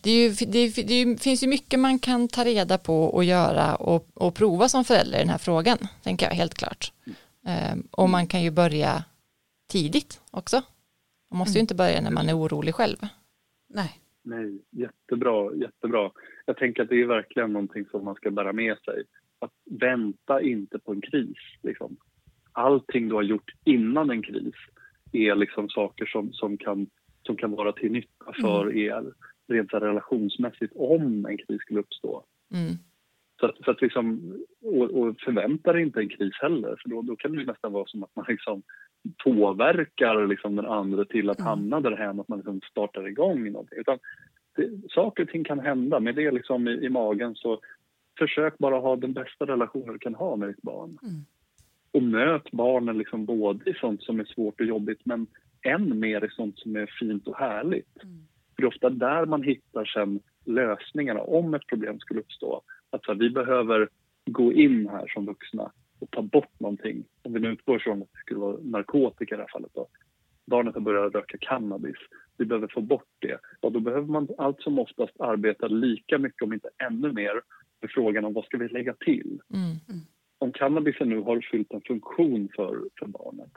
Det, 0.00 0.10
ju, 0.10 0.30
det, 0.30 0.68
det, 0.68 1.22
finns 1.22 1.42
ju 1.42 1.46
mycket 1.46 1.80
man 1.80 1.98
kan 1.98 2.28
ta 2.28 2.44
reda 2.44 2.78
på 2.78 3.04
och 3.04 3.24
göra 3.24 3.74
och, 3.74 4.08
och 4.14 4.34
prova 4.34 4.68
som 4.68 4.84
förälder 4.84 5.18
i 5.18 5.20
den 5.20 5.28
här 5.28 5.38
frågan, 5.38 5.78
tänker 6.02 6.26
jag 6.26 6.34
helt 6.34 6.54
klart. 6.54 6.92
Eh, 7.46 7.76
och 7.90 8.10
man 8.10 8.26
kan 8.26 8.42
ju 8.42 8.50
börja 8.50 9.04
tidigt 9.68 10.20
också. 10.30 10.62
Man 11.30 11.38
måste 11.38 11.54
ju 11.54 11.60
inte 11.60 11.74
börja 11.74 12.00
när 12.00 12.10
man 12.10 12.28
är 12.28 12.38
orolig 12.38 12.74
själv. 12.74 12.96
Nej. 13.74 14.00
Nej, 14.22 14.58
jättebra, 14.70 15.54
jättebra. 15.54 16.10
Jag 16.46 16.56
tänker 16.56 16.82
att 16.82 16.88
det 16.88 17.00
är 17.00 17.06
verkligen 17.06 17.52
någonting 17.52 17.84
som 17.90 18.04
man 18.04 18.14
ska 18.14 18.30
bära 18.30 18.52
med 18.52 18.78
sig. 18.78 19.02
Att 19.38 19.52
vänta 19.64 20.42
inte 20.42 20.78
på 20.78 20.92
en 20.92 21.00
kris. 21.00 21.38
Liksom. 21.62 21.96
Allting 22.52 23.08
du 23.08 23.14
har 23.14 23.22
gjort 23.22 23.50
innan 23.64 24.10
en 24.10 24.22
kris 24.22 24.54
är 25.12 25.34
liksom 25.34 25.68
saker 25.68 26.06
som, 26.06 26.32
som, 26.32 26.56
kan, 26.56 26.86
som 27.22 27.36
kan 27.36 27.50
vara 27.50 27.72
till 27.72 27.92
nytta 27.92 28.32
för 28.40 28.62
mm. 28.62 28.78
er 28.78 29.12
rent 29.48 29.74
relationsmässigt 29.74 30.72
om 30.76 31.26
en 31.26 31.38
kris 31.38 31.60
skulle 31.60 31.80
uppstå. 31.80 32.24
Mm. 32.54 32.74
Så 33.40 33.46
att, 33.46 33.56
så 33.64 33.70
att 33.70 33.82
liksom, 33.82 34.32
och, 34.62 34.90
och 34.90 35.20
förvänta 35.20 35.72
dig 35.72 35.82
inte 35.82 36.00
en 36.00 36.08
kris 36.08 36.34
heller 36.42 36.76
för 36.82 36.88
då, 36.90 37.02
då 37.02 37.16
kan 37.16 37.32
det 37.32 37.44
nästan 37.44 37.72
vara 37.72 37.86
som 37.86 38.02
att 38.02 38.16
man 38.16 38.24
liksom 38.28 38.62
påverkar 39.24 40.26
liksom 40.26 40.56
den 40.56 40.66
andra 40.66 41.04
till 41.04 41.30
att 41.30 41.38
mm. 41.38 41.48
hamna 41.48 41.80
där 41.80 41.96
hem, 41.96 42.20
att 42.20 42.28
man 42.28 42.38
liksom 42.38 42.60
startar 42.70 43.08
igång 43.08 43.52
någonting. 43.52 43.78
Utan 43.78 43.98
det, 44.56 44.70
saker 44.90 45.22
och 45.22 45.28
ting 45.28 45.44
kan 45.44 45.60
hända. 45.60 46.00
Med 46.00 46.14
det 46.14 46.30
liksom 46.30 46.68
i, 46.68 46.72
i, 46.72 46.88
magen 46.88 47.34
så 47.34 47.60
försök 48.18 48.58
bara 48.58 48.80
ha 48.80 48.96
den 48.96 49.12
bästa 49.12 49.46
relationen 49.46 49.92
du 49.92 49.98
kan 49.98 50.14
ha 50.14 50.36
med 50.36 50.48
ditt 50.48 50.62
barn. 50.62 50.98
Mm. 51.02 51.24
Och 51.92 52.02
möt 52.02 52.50
barnen 52.50 52.98
liksom 52.98 53.24
både 53.24 53.70
i 53.70 53.74
sånt 53.74 54.02
som 54.02 54.20
är 54.20 54.24
svårt 54.24 54.60
och 54.60 54.66
jobbigt 54.66 55.00
men 55.04 55.26
än 55.62 56.00
mer 56.00 56.24
i 56.24 56.28
sånt 56.30 56.58
som 56.58 56.76
är 56.76 56.86
fint 56.98 57.28
och 57.28 57.38
härligt. 57.38 58.02
Mm. 58.02 58.16
För 58.56 58.62
det 58.62 58.66
är 58.66 58.68
ofta 58.68 58.90
där 58.90 59.26
man 59.26 59.42
hittar 59.42 59.84
sen 59.84 60.20
lösningarna 60.44 61.20
om 61.20 61.54
ett 61.54 61.66
problem 61.66 61.98
skulle 61.98 62.20
uppstå. 62.20 62.62
Att 62.90 63.06
här, 63.06 63.14
vi 63.14 63.30
behöver 63.30 63.88
gå 64.26 64.52
in 64.52 64.88
här 64.88 65.06
som 65.14 65.26
vuxna 65.26 65.72
och 65.98 66.10
ta 66.10 66.22
bort 66.22 66.60
någonting. 66.60 67.04
Om 67.22 67.32
vi 67.32 67.40
nu 67.40 67.48
utgår 67.48 67.78
från 67.78 68.02
att 68.02 68.12
det 68.12 68.18
skulle 68.18 68.40
vara 68.40 68.56
narkotika 68.62 69.34
i 69.34 69.38
det 69.38 69.42
här 69.42 69.50
fallet. 69.52 69.70
Då. 69.74 69.88
Barnet 70.46 70.74
har 70.74 70.80
börjat 70.80 71.14
röka 71.14 71.38
cannabis. 71.40 71.96
Vi 72.36 72.44
behöver 72.44 72.68
få 72.68 72.80
bort 72.80 73.08
det. 73.18 73.38
Och 73.60 73.72
då 73.72 73.80
behöver 73.80 74.06
man 74.06 74.28
allt 74.38 74.60
som 74.60 74.78
oftast 74.78 75.20
arbeta 75.20 75.66
lika 75.66 76.18
mycket, 76.18 76.42
om 76.42 76.52
inte 76.52 76.68
ännu 76.78 77.12
mer, 77.12 77.40
med 77.80 77.90
frågan 77.90 78.24
om 78.24 78.32
vad 78.32 78.44
ska 78.44 78.58
vi 78.58 78.68
lägga 78.68 78.94
till. 78.94 79.40
Mm. 79.54 80.00
Om 80.38 80.52
cannabisen 80.52 81.08
nu 81.08 81.20
har 81.20 81.48
fyllt 81.50 81.72
en 81.72 81.80
funktion 81.80 82.48
för, 82.56 82.88
för 82.98 83.06
barnet 83.06 83.52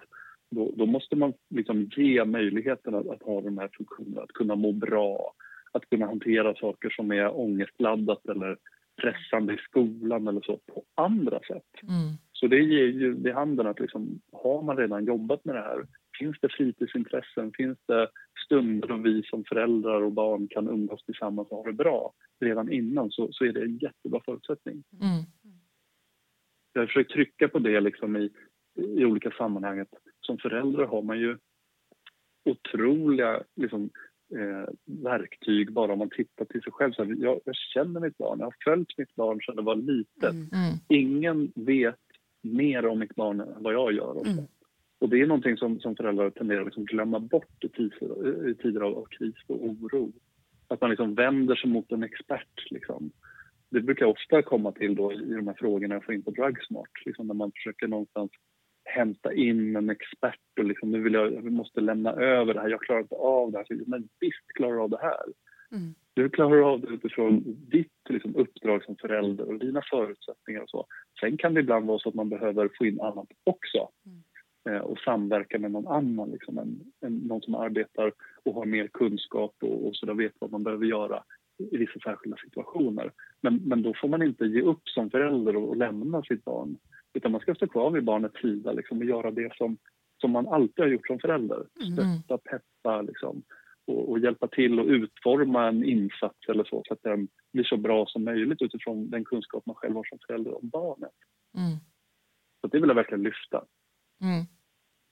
då, 0.50 0.72
då 0.76 0.86
måste 0.86 1.16
man 1.16 1.34
liksom 1.50 1.90
ge 1.96 2.26
möjligheten 2.26 2.96
att, 2.96 3.08
att, 3.08 3.24
ha 3.24 3.42
de 3.42 3.58
här 3.58 3.70
funktionerna, 3.78 4.22
att 4.22 4.32
kunna 4.32 4.56
må 4.56 4.72
bra, 4.72 5.34
att 5.72 5.90
kunna 5.90 6.06
hantera 6.06 6.56
saker 6.56 6.90
som 6.90 7.12
är 7.12 7.40
ångestladdat 7.40 8.26
eller 8.26 8.58
pressande 9.02 9.54
i 9.54 9.58
skolan 9.58 10.28
eller 10.28 10.42
så 10.42 10.58
på 10.58 10.84
andra 10.96 11.40
sätt. 11.40 11.84
Mm. 11.84 12.14
Så 12.40 12.48
det 12.48 12.60
ger 12.60 12.88
ju 12.88 13.14
vid 13.14 13.34
handen 13.34 13.68
att 13.68 13.80
liksom, 13.80 14.22
har 14.32 14.62
man 14.62 14.78
redan 14.78 15.06
jobbat 15.06 15.46
med 15.46 15.56
det 15.56 15.62
här, 15.62 15.88
finns 16.20 16.38
det 16.42 16.50
fritidsintressen, 16.50 17.52
finns 17.58 17.78
det 17.86 18.10
stunder 18.46 18.88
då 18.88 18.98
vi 18.98 19.24
som 19.24 19.44
föräldrar 19.44 20.02
och 20.02 20.12
barn 20.12 20.48
kan 20.48 20.68
umgås 20.68 21.04
tillsammans 21.04 21.48
och 21.52 21.58
ha 21.58 21.64
det 21.64 21.74
bra 21.74 22.14
redan 22.40 22.72
innan 22.72 23.12
så, 23.12 23.32
så 23.32 23.46
är 23.46 23.54
det 23.54 23.62
en 23.62 23.78
jättebra 23.78 24.22
förutsättning. 24.26 24.84
Mm. 25.02 25.24
Jag 26.74 26.82
har 26.82 26.88
försökt 26.88 27.12
trycka 27.12 27.48
på 27.48 27.60
det 27.60 27.80
liksom 27.80 28.18
i, 28.18 28.30
i 28.76 29.06
olika 29.06 29.32
sammanhang. 29.32 29.80
Att 29.80 29.94
som 30.22 30.38
förälder 30.38 30.86
har 30.86 31.02
man 31.02 31.20
ju 31.20 31.38
otroliga 32.46 33.44
liksom, 33.56 33.90
eh, 34.36 34.74
verktyg 34.86 35.74
bara 35.74 35.94
om 35.94 36.00
man 36.00 36.10
tittar 36.10 36.46
till 36.46 36.62
sig 36.62 36.72
själv. 36.72 36.94
Så 36.94 37.04
här, 37.04 37.16
jag, 37.20 37.40
jag, 37.46 37.56
känner 37.56 38.00
mitt 38.00 38.18
barn, 38.18 38.40
jag 38.40 38.46
har 38.46 38.56
följt 38.64 38.98
mitt 38.98 39.16
barn 39.16 39.42
sedan 39.42 39.56
det 39.56 39.62
var 39.62 39.76
litet. 39.76 40.32
Mm. 40.32 40.50
mm. 40.54 40.78
Ingen 40.90 41.52
vet 41.56 42.07
mer 42.42 42.86
om 42.86 43.00
mitt 43.00 43.16
barn 43.16 43.40
än 43.40 43.64
vad 43.64 43.74
jag 43.74 43.94
gör. 43.94 44.28
Mm. 44.28 44.46
Och 45.00 45.10
det 45.10 45.22
är 45.22 45.28
någonting 45.28 45.58
som, 45.58 45.80
som 45.80 45.96
föräldrar 45.96 46.30
tenderar 46.30 46.62
att 46.62 46.66
liksom 46.66 46.86
glömma 46.86 47.20
bort 47.20 47.64
i 47.64 47.70
tider, 47.70 48.50
i 48.50 48.56
tider 48.56 48.82
av, 48.82 48.98
av 48.98 49.06
kris 49.06 49.36
och 49.48 49.66
oro. 49.66 50.12
Att 50.68 50.82
man 50.82 50.90
liksom 50.90 51.16
vänder 51.16 51.56
sig 51.56 51.70
mot 51.70 51.92
en 51.92 52.04
expert. 52.04 52.72
Liksom. 52.72 53.12
Det 53.70 53.82
brukar 53.82 54.06
ofta 54.06 54.42
komma 54.42 54.72
till 54.72 54.96
då 54.96 55.14
i 55.14 55.34
de 55.34 55.48
här 55.48 55.56
frågorna 55.60 55.96
jag 55.96 56.06
får 56.06 56.16
in 56.16 56.24
på 56.24 56.32
Drugsmart, 56.32 57.06
liksom 57.06 57.28
när 57.28 57.34
man 57.34 57.52
försöker 57.52 57.88
någonstans 57.88 58.32
hämta 58.84 59.34
in 59.34 59.76
en 59.76 59.90
expert 59.90 60.60
och 60.60 60.66
liksom, 60.66 60.92
nu 60.92 61.02
vill 61.02 61.14
jag, 61.14 61.34
jag 61.34 61.52
måste 61.52 61.82
lämna 61.82 62.12
över 62.12 62.54
det 62.54 62.62
här, 62.62 62.70
jag 62.70 62.82
klarar 62.82 63.02
inte 63.02 63.16
av 63.16 63.52
det 63.52 63.58
här. 63.58 63.66
Men 63.86 64.10
visst 64.20 64.48
klarar 64.56 64.74
du 64.74 64.82
av 64.82 64.90
det 64.90 65.02
här. 65.02 65.26
Mm. 65.72 65.94
Du 66.18 66.30
klarar 66.30 66.62
av 66.62 66.82
det 66.82 66.88
utifrån 66.88 67.44
ditt 67.46 68.10
liksom, 68.10 68.36
uppdrag 68.36 68.84
som 68.84 68.96
förälder 68.96 69.48
och 69.48 69.60
dina 69.60 69.82
förutsättningar 69.92 70.62
och 70.62 70.70
så. 70.70 70.86
Sen 71.20 71.38
kan 71.38 71.54
det 71.54 71.60
ibland 71.60 71.88
vara 71.88 72.00
så 72.00 72.10
att 72.10 72.16
man 72.16 72.30
behöver 72.30 72.70
få 72.78 72.86
in 72.86 73.02
annat 73.02 73.28
också 73.44 73.90
mm. 74.06 74.76
eh, 74.76 74.82
och 74.82 75.00
samverka 75.00 75.60
med 75.60 75.72
någon 75.72 75.88
annan, 75.88 76.32
liksom, 76.32 76.58
en, 76.58 76.80
en, 77.02 77.18
någon 77.18 77.42
som 77.42 77.56
arbetar 77.56 78.12
och 78.44 78.54
har 78.54 78.66
mer 78.66 78.88
kunskap 78.88 79.56
och, 79.62 79.88
och 79.88 79.96
så 79.96 80.06
där 80.06 80.14
vet 80.14 80.34
vad 80.40 80.52
man 80.52 80.64
behöver 80.64 80.86
göra 80.86 81.24
i 81.72 81.78
vissa 81.78 82.00
särskilda 82.00 82.38
situationer. 82.38 83.12
Men, 83.42 83.56
men 83.56 83.82
då 83.82 83.94
får 84.02 84.08
man 84.08 84.24
inte 84.24 84.46
ge 84.46 84.62
upp 84.62 84.90
som 84.90 85.10
förälder 85.10 85.56
och, 85.56 85.70
och 85.70 85.78
lämna 85.78 86.22
sitt 86.24 86.44
barn 86.46 86.78
utan 87.14 87.32
man 87.32 87.42
ska 87.42 87.56
stå 87.56 87.68
kvar 87.68 87.92
vid 87.92 88.04
barnets 88.04 88.42
sida 88.42 88.72
liksom, 88.72 88.98
och 88.98 89.06
göra 89.06 89.32
det 89.32 89.56
som, 89.56 89.78
som 90.22 90.32
man 90.32 90.48
alltid 90.48 90.86
har 90.86 90.92
gjort 90.92 91.08
som 91.08 91.20
förälder. 91.20 91.66
Mm. 91.86 91.94
Stötta, 91.94 92.38
peppa 92.38 93.02
liksom, 93.02 93.44
och, 93.88 94.10
och, 94.10 94.20
hjälpa 94.20 94.48
till 94.48 94.80
att 94.80 94.86
utforma 94.86 95.68
en 95.68 95.84
insats 95.84 96.38
eller 96.50 96.64
så, 96.64 96.84
så 96.88 96.94
att 96.94 97.04
den 97.04 97.28
blir 97.54 97.64
så 97.64 97.78
bra 97.78 98.06
som 98.06 98.24
möjligt 98.24 98.62
utifrån 98.62 99.10
den 99.10 99.26
kunskap 99.26 99.66
man 99.66 99.76
själv 99.76 99.96
har 99.96 100.04
som 100.04 100.20
förälder 100.28 100.58
om 100.58 100.70
barnet. 100.70 101.16
Mm. 101.58 101.78
Så 102.62 102.68
det 102.68 102.80
vill 102.80 102.88
jag 102.88 102.96
verkligen 102.96 103.24
lyfta. 103.24 103.64
Mm. 104.22 104.46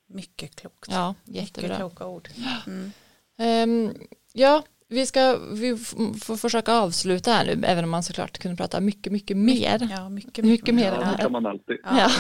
Mycket 0.08 0.56
klokt. 0.56 0.88
Ja, 0.92 1.16
jättebra. 1.26 1.68
Mycket 1.68 1.78
kloka 1.78 2.08
ord. 2.08 2.28
Mm. 2.68 3.88
Um, 3.88 3.94
ja, 4.34 4.64
vi 4.88 5.06
ska 5.06 5.38
vi 5.54 5.78
får 6.22 6.38
försöka 6.38 6.74
avsluta 6.74 7.32
här 7.32 7.46
nu, 7.46 7.66
även 7.66 7.84
om 7.84 7.90
man 7.90 8.04
såklart 8.04 8.38
kunde 8.38 8.58
prata 8.58 8.80
mycket, 8.80 9.14
mycket 9.14 9.38
mer. 9.38 9.88
Ja, 9.92 10.10
mycket, 10.10 10.28
mycket, 10.28 10.46
mycket 10.46 10.76
mer. 10.76 10.92
Ja, 11.02 11.12
det 11.12 11.18
kan 11.18 11.32
man 11.32 11.46
alltid. 11.46 11.78
Ja. 11.84 12.10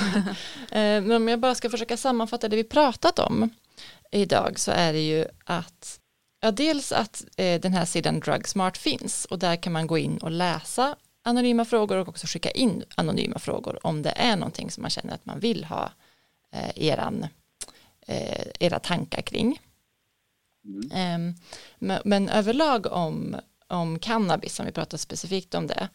Eh, 0.71 1.01
men 1.01 1.11
om 1.11 1.27
jag 1.27 1.39
bara 1.39 1.55
ska 1.55 1.69
försöka 1.69 1.97
sammanfatta 1.97 2.47
det 2.47 2.55
vi 2.55 2.63
pratat 2.63 3.19
om 3.19 3.49
idag 4.11 4.59
så 4.59 4.71
är 4.71 4.93
det 4.93 4.99
ju 4.99 5.25
att 5.45 5.99
ja, 6.45 6.51
dels 6.51 6.91
att 6.91 7.25
eh, 7.37 7.61
den 7.61 7.73
här 7.73 7.85
sidan 7.85 8.19
Drugsmart 8.19 8.77
finns 8.77 9.25
och 9.25 9.39
där 9.39 9.55
kan 9.55 9.73
man 9.73 9.87
gå 9.87 9.97
in 9.97 10.17
och 10.17 10.31
läsa 10.31 10.95
anonyma 11.23 11.65
frågor 11.65 11.97
och 11.97 12.07
också 12.07 12.27
skicka 12.27 12.51
in 12.51 12.83
anonyma 12.95 13.39
frågor 13.39 13.85
om 13.85 14.01
det 14.01 14.09
är 14.09 14.35
någonting 14.35 14.71
som 14.71 14.81
man 14.81 14.89
känner 14.89 15.13
att 15.13 15.25
man 15.25 15.39
vill 15.39 15.63
ha 15.63 15.91
eh, 16.51 16.69
eran, 16.75 17.27
eh, 18.07 18.47
era 18.59 18.79
tankar 18.79 19.21
kring. 19.21 19.61
Mm. 20.65 21.15
Um, 21.15 21.35
men, 21.77 22.01
men, 22.05 22.29
överlag 22.29 22.85
om, 22.85 23.35
om 23.67 23.99
cannabis, 23.99 24.59
om 24.59 24.65
vi 24.65 24.71
pratar 24.71 24.97
specifikt 24.97 25.55
om 25.55 25.67
det, 25.67 25.89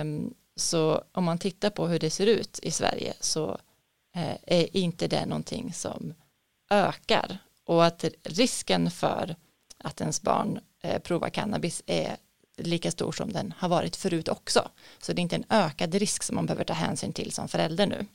um, 0.00 0.34
så 0.56 1.02
om 1.12 1.24
man 1.24 1.38
tittar 1.38 1.70
på 1.70 1.86
hur 1.86 1.98
det 1.98 2.10
ser 2.10 2.26
ut 2.26 2.60
i 2.62 2.70
Sverige 2.70 3.14
så 3.20 3.50
uh, 4.16 4.36
är 4.46 4.76
inte 4.76 5.08
det 5.08 5.26
någonting 5.26 5.72
som 5.72 6.14
ökar 6.70 7.38
och 7.64 7.84
att 7.84 8.04
risken 8.22 8.90
för 8.90 9.36
att 9.86 10.00
ens 10.00 10.22
barn 10.22 10.60
eh, 10.82 10.98
provar 10.98 11.30
cannabis 11.30 11.82
är 11.86 12.16
lika 12.56 12.90
stor 12.90 13.12
som 13.12 13.32
den 13.32 13.54
har 13.58 13.68
varit 13.68 13.96
förut 13.96 14.28
också. 14.28 14.68
Så 14.98 15.12
det 15.12 15.20
är 15.20 15.22
inte 15.22 15.36
en 15.36 15.44
ökad 15.48 15.94
risk 15.94 16.22
som 16.22 16.36
man 16.36 16.46
behöver 16.46 16.64
ta 16.64 16.72
hänsyn 16.72 17.12
till 17.12 17.32
som 17.32 17.48
förälder 17.48 17.86
nu. 17.86 18.06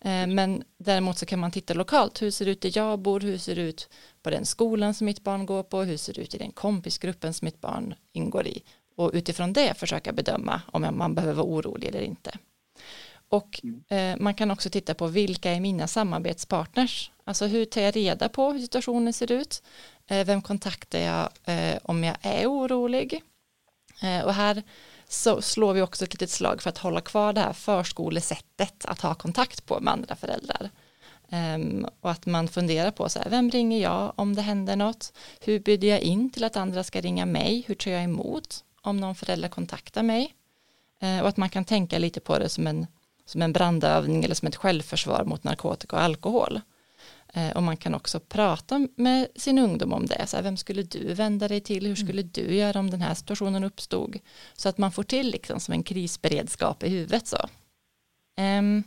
Eh, 0.00 0.26
men 0.26 0.64
däremot 0.78 1.18
så 1.18 1.26
kan 1.26 1.38
man 1.38 1.50
titta 1.50 1.74
lokalt, 1.74 2.22
hur 2.22 2.30
ser 2.30 2.44
det 2.44 2.50
ut 2.50 2.60
där 2.60 2.72
jag 2.74 2.98
bor, 2.98 3.20
hur 3.20 3.38
ser 3.38 3.56
det 3.56 3.62
ut 3.62 3.88
på 4.22 4.30
den 4.30 4.46
skolan 4.46 4.94
som 4.94 5.04
mitt 5.04 5.24
barn 5.24 5.46
går 5.46 5.62
på, 5.62 5.82
hur 5.82 5.96
ser 5.96 6.12
det 6.12 6.20
ut 6.20 6.34
i 6.34 6.38
den 6.38 6.52
kompisgruppen 6.52 7.34
som 7.34 7.46
mitt 7.46 7.60
barn 7.60 7.94
ingår 8.12 8.46
i 8.46 8.62
och 8.96 9.10
utifrån 9.14 9.52
det 9.52 9.74
försöka 9.74 10.12
bedöma 10.12 10.62
om 10.66 10.88
man 10.92 11.14
behöver 11.14 11.34
vara 11.34 11.46
orolig 11.46 11.88
eller 11.88 12.00
inte. 12.00 12.38
Och 13.28 13.60
eh, 13.88 14.16
man 14.18 14.34
kan 14.34 14.50
också 14.50 14.70
titta 14.70 14.94
på 14.94 15.06
vilka 15.06 15.52
är 15.52 15.60
mina 15.60 15.86
samarbetspartners, 15.86 17.10
alltså 17.24 17.46
hur 17.46 17.64
tar 17.64 17.80
jag 17.80 17.96
reda 17.96 18.28
på 18.28 18.52
hur 18.52 18.60
situationen 18.60 19.12
ser 19.12 19.32
ut, 19.32 19.62
eh, 20.06 20.26
vem 20.26 20.42
kontaktar 20.42 20.98
jag 20.98 21.28
eh, 21.44 21.78
om 21.82 22.04
jag 22.04 22.16
är 22.20 22.46
orolig 22.46 23.22
eh, 24.02 24.24
och 24.24 24.34
här 24.34 24.62
så 25.08 25.42
slår 25.42 25.72
vi 25.72 25.82
också 25.82 26.04
ett 26.04 26.12
litet 26.14 26.30
slag 26.30 26.62
för 26.62 26.70
att 26.70 26.78
hålla 26.78 27.00
kvar 27.00 27.32
det 27.32 27.40
här 27.40 27.52
förskolesättet 27.52 28.84
att 28.84 29.00
ha 29.00 29.14
kontakt 29.14 29.66
på 29.66 29.80
med 29.80 29.92
andra 29.92 30.16
föräldrar. 30.16 30.70
Um, 31.28 31.86
och 32.00 32.10
att 32.10 32.26
man 32.26 32.48
funderar 32.48 32.90
på 32.90 33.08
så 33.08 33.18
här, 33.18 33.30
vem 33.30 33.50
ringer 33.50 33.82
jag 33.82 34.12
om 34.16 34.34
det 34.34 34.42
händer 34.42 34.76
något? 34.76 35.12
Hur 35.40 35.60
bjuder 35.60 35.88
jag 35.88 36.00
in 36.00 36.30
till 36.30 36.44
att 36.44 36.56
andra 36.56 36.84
ska 36.84 37.00
ringa 37.00 37.26
mig? 37.26 37.64
Hur 37.66 37.74
tar 37.74 37.90
jag 37.90 38.04
emot 38.04 38.64
om 38.82 38.96
någon 38.96 39.14
förälder 39.14 39.48
kontaktar 39.48 40.02
mig? 40.02 40.34
Uh, 41.02 41.20
och 41.20 41.28
att 41.28 41.36
man 41.36 41.48
kan 41.48 41.64
tänka 41.64 41.98
lite 41.98 42.20
på 42.20 42.38
det 42.38 42.48
som 42.48 42.66
en, 42.66 42.86
som 43.26 43.42
en 43.42 43.52
brandövning 43.52 44.24
eller 44.24 44.34
som 44.34 44.48
ett 44.48 44.56
självförsvar 44.56 45.24
mot 45.24 45.44
narkotika 45.44 45.96
och 45.96 46.02
alkohol. 46.02 46.60
Uh, 47.36 47.50
och 47.50 47.62
man 47.62 47.76
kan 47.76 47.94
också 47.94 48.20
prata 48.20 48.88
med 48.96 49.28
sin 49.36 49.58
ungdom 49.58 49.92
om 49.92 50.06
det. 50.06 50.26
Så 50.26 50.36
här, 50.36 50.44
vem 50.44 50.56
skulle 50.56 50.82
du 50.82 51.14
vända 51.14 51.48
dig 51.48 51.60
till? 51.60 51.86
Hur 51.86 51.94
skulle 51.94 52.20
mm. 52.20 52.30
du 52.34 52.54
göra 52.54 52.78
om 52.78 52.90
den 52.90 53.02
här 53.02 53.14
situationen 53.14 53.64
uppstod? 53.64 54.18
Så 54.54 54.68
att 54.68 54.78
man 54.78 54.92
får 54.92 55.02
till 55.02 55.30
liksom 55.30 55.60
som 55.60 55.74
en 55.74 55.82
krisberedskap 55.82 56.82
i 56.82 56.88
huvudet. 56.88 57.26
Så. 57.26 57.38
Um, 58.40 58.84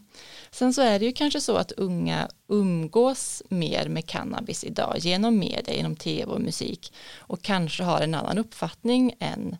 sen 0.52 0.74
så 0.74 0.82
är 0.82 1.00
det 1.00 1.06
ju 1.06 1.12
kanske 1.12 1.42
så 1.42 1.56
att 1.58 1.72
unga 1.72 2.30
umgås 2.48 3.44
mer 3.50 3.88
med 3.90 4.06
cannabis 4.06 4.64
idag 4.64 4.96
genom 5.00 5.40
media, 5.40 5.76
genom 5.76 5.96
tv 5.96 6.32
och 6.32 6.42
musik 6.42 6.94
och 7.18 7.42
kanske 7.42 7.84
har 7.84 8.02
en 8.02 8.16
annan 8.16 8.38
uppfattning 8.38 9.16
än 9.20 9.58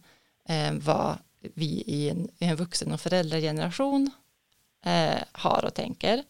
eh, 0.50 0.74
vad 0.74 1.18
vi 1.42 1.84
i 1.88 2.10
en, 2.10 2.30
i 2.40 2.46
en 2.46 2.56
vuxen 2.56 2.92
och 2.92 3.02
föräldrageneration 3.02 4.12
eh, 4.86 5.22
har 5.32 5.66
och 5.66 5.74
tänker. 5.74 6.24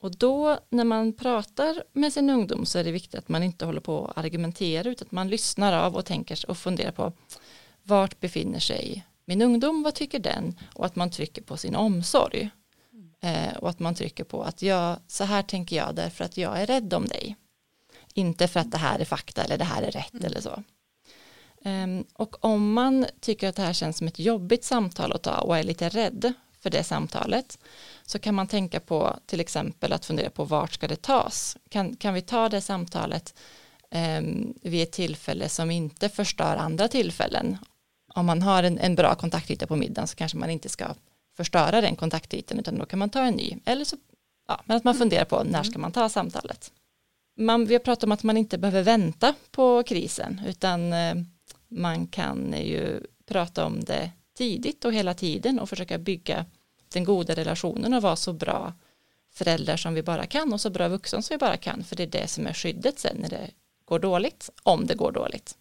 Och 0.00 0.16
då 0.16 0.58
när 0.70 0.84
man 0.84 1.12
pratar 1.12 1.84
med 1.92 2.12
sin 2.12 2.30
ungdom 2.30 2.66
så 2.66 2.78
är 2.78 2.84
det 2.84 2.92
viktigt 2.92 3.14
att 3.14 3.28
man 3.28 3.42
inte 3.42 3.64
håller 3.64 3.80
på 3.80 4.06
att 4.06 4.18
argumentera 4.24 4.90
utan 4.90 5.06
att 5.06 5.12
man 5.12 5.28
lyssnar 5.28 5.72
av 5.72 5.96
och 5.96 6.04
tänker 6.04 6.50
och 6.50 6.58
funderar 6.58 6.92
på 6.92 7.12
vart 7.82 8.20
befinner 8.20 8.58
sig 8.58 9.04
min 9.24 9.42
ungdom, 9.42 9.82
vad 9.82 9.94
tycker 9.94 10.18
den 10.18 10.58
och 10.74 10.86
att 10.86 10.96
man 10.96 11.10
trycker 11.10 11.42
på 11.42 11.56
sin 11.56 11.76
omsorg. 11.76 12.50
Eh, 13.20 13.56
och 13.56 13.70
att 13.70 13.78
man 13.78 13.94
trycker 13.94 14.24
på 14.24 14.42
att 14.42 14.62
jag, 14.62 14.96
så 15.06 15.24
här 15.24 15.42
tänker 15.42 15.76
jag 15.76 15.94
därför 15.94 16.24
att 16.24 16.36
jag 16.36 16.60
är 16.60 16.66
rädd 16.66 16.94
om 16.94 17.06
dig. 17.06 17.36
Inte 18.14 18.48
för 18.48 18.60
att 18.60 18.70
det 18.70 18.78
här 18.78 18.98
är 18.98 19.04
fakta 19.04 19.44
eller 19.44 19.58
det 19.58 19.64
här 19.64 19.82
är 19.82 19.90
rätt 19.90 20.14
mm. 20.14 20.24
eller 20.24 20.40
så. 20.40 20.62
Um, 21.64 22.04
och 22.12 22.44
om 22.44 22.72
man 22.72 23.06
tycker 23.20 23.48
att 23.48 23.56
det 23.56 23.62
här 23.62 23.72
känns 23.72 23.98
som 23.98 24.06
ett 24.06 24.18
jobbigt 24.18 24.64
samtal 24.64 25.12
att 25.12 25.22
ta 25.22 25.38
och 25.38 25.58
är 25.58 25.62
lite 25.62 25.88
rädd 25.88 26.32
för 26.62 26.70
det 26.70 26.84
samtalet 26.84 27.58
så 28.06 28.18
kan 28.18 28.34
man 28.34 28.46
tänka 28.46 28.80
på 28.80 29.16
till 29.26 29.40
exempel 29.40 29.92
att 29.92 30.04
fundera 30.04 30.30
på 30.30 30.44
vart 30.44 30.72
ska 30.72 30.88
det 30.88 31.02
tas? 31.02 31.56
Kan, 31.68 31.96
kan 31.96 32.14
vi 32.14 32.22
ta 32.22 32.48
det 32.48 32.60
samtalet 32.60 33.34
um, 34.18 34.54
vid 34.62 34.82
ett 34.82 34.92
tillfälle 34.92 35.48
som 35.48 35.70
inte 35.70 36.08
förstör 36.08 36.56
andra 36.56 36.88
tillfällen? 36.88 37.58
Om 38.14 38.26
man 38.26 38.42
har 38.42 38.62
en, 38.62 38.78
en 38.78 38.94
bra 38.94 39.14
kontaktyta 39.14 39.66
på 39.66 39.76
middagen 39.76 40.08
så 40.08 40.16
kanske 40.16 40.38
man 40.38 40.50
inte 40.50 40.68
ska 40.68 40.94
förstöra 41.36 41.80
den 41.80 41.96
kontaktytan 41.96 42.58
utan 42.58 42.78
då 42.78 42.86
kan 42.86 42.98
man 42.98 43.10
ta 43.10 43.20
en 43.20 43.34
ny. 43.34 43.58
Eller 43.64 43.84
så, 43.84 43.96
ja, 44.48 44.62
men 44.64 44.76
att 44.76 44.84
man 44.84 44.94
funderar 44.94 45.24
på 45.24 45.44
när 45.44 45.62
ska 45.62 45.78
man 45.78 45.92
ta 45.92 46.08
samtalet. 46.08 46.72
Man, 47.38 47.66
vi 47.66 47.74
har 47.74 47.80
pratat 47.80 48.04
om 48.04 48.12
att 48.12 48.22
man 48.22 48.36
inte 48.36 48.58
behöver 48.58 48.82
vänta 48.82 49.34
på 49.50 49.82
krisen 49.82 50.40
utan 50.46 50.92
eh, 50.92 51.14
man 51.68 52.06
kan 52.06 52.54
ju 52.58 53.00
prata 53.26 53.64
om 53.66 53.84
det 53.84 54.10
tidigt 54.34 54.84
och 54.84 54.92
hela 54.92 55.14
tiden 55.14 55.58
och 55.58 55.68
försöka 55.68 55.98
bygga 55.98 56.46
den 56.88 57.04
goda 57.04 57.34
relationen 57.34 57.94
och 57.94 58.02
vara 58.02 58.16
så 58.16 58.32
bra 58.32 58.72
föräldrar 59.30 59.76
som 59.76 59.94
vi 59.94 60.02
bara 60.02 60.26
kan 60.26 60.52
och 60.52 60.60
så 60.60 60.70
bra 60.70 60.88
vuxna 60.88 61.22
som 61.22 61.34
vi 61.34 61.38
bara 61.38 61.56
kan 61.56 61.84
för 61.84 61.96
det 61.96 62.02
är 62.02 62.06
det 62.06 62.28
som 62.28 62.46
är 62.46 62.52
skyddet 62.52 62.98
sen 62.98 63.16
när 63.16 63.28
det 63.28 63.50
går 63.84 63.98
dåligt, 63.98 64.50
om 64.62 64.86
det 64.86 64.94
går 64.94 65.12
dåligt. 65.12 65.56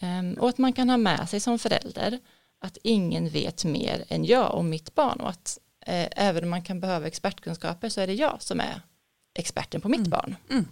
Um, 0.00 0.34
och 0.34 0.48
att 0.48 0.58
man 0.58 0.72
kan 0.72 0.90
ha 0.90 0.96
med 0.96 1.28
sig 1.28 1.40
som 1.40 1.58
förälder 1.58 2.18
att 2.60 2.78
ingen 2.82 3.28
vet 3.28 3.64
mer 3.64 4.04
än 4.08 4.24
jag 4.24 4.54
om 4.54 4.70
mitt 4.70 4.94
barn 4.94 5.20
och 5.20 5.30
att 5.30 5.58
eh, 5.86 6.08
även 6.16 6.44
om 6.44 6.50
man 6.50 6.62
kan 6.62 6.80
behöva 6.80 7.06
expertkunskaper 7.06 7.88
så 7.88 8.00
är 8.00 8.06
det 8.06 8.14
jag 8.14 8.42
som 8.42 8.60
är 8.60 8.80
experten 9.34 9.80
på 9.80 9.88
mitt 9.88 9.98
mm. 9.98 10.10
barn. 10.10 10.36
Mm. 10.50 10.66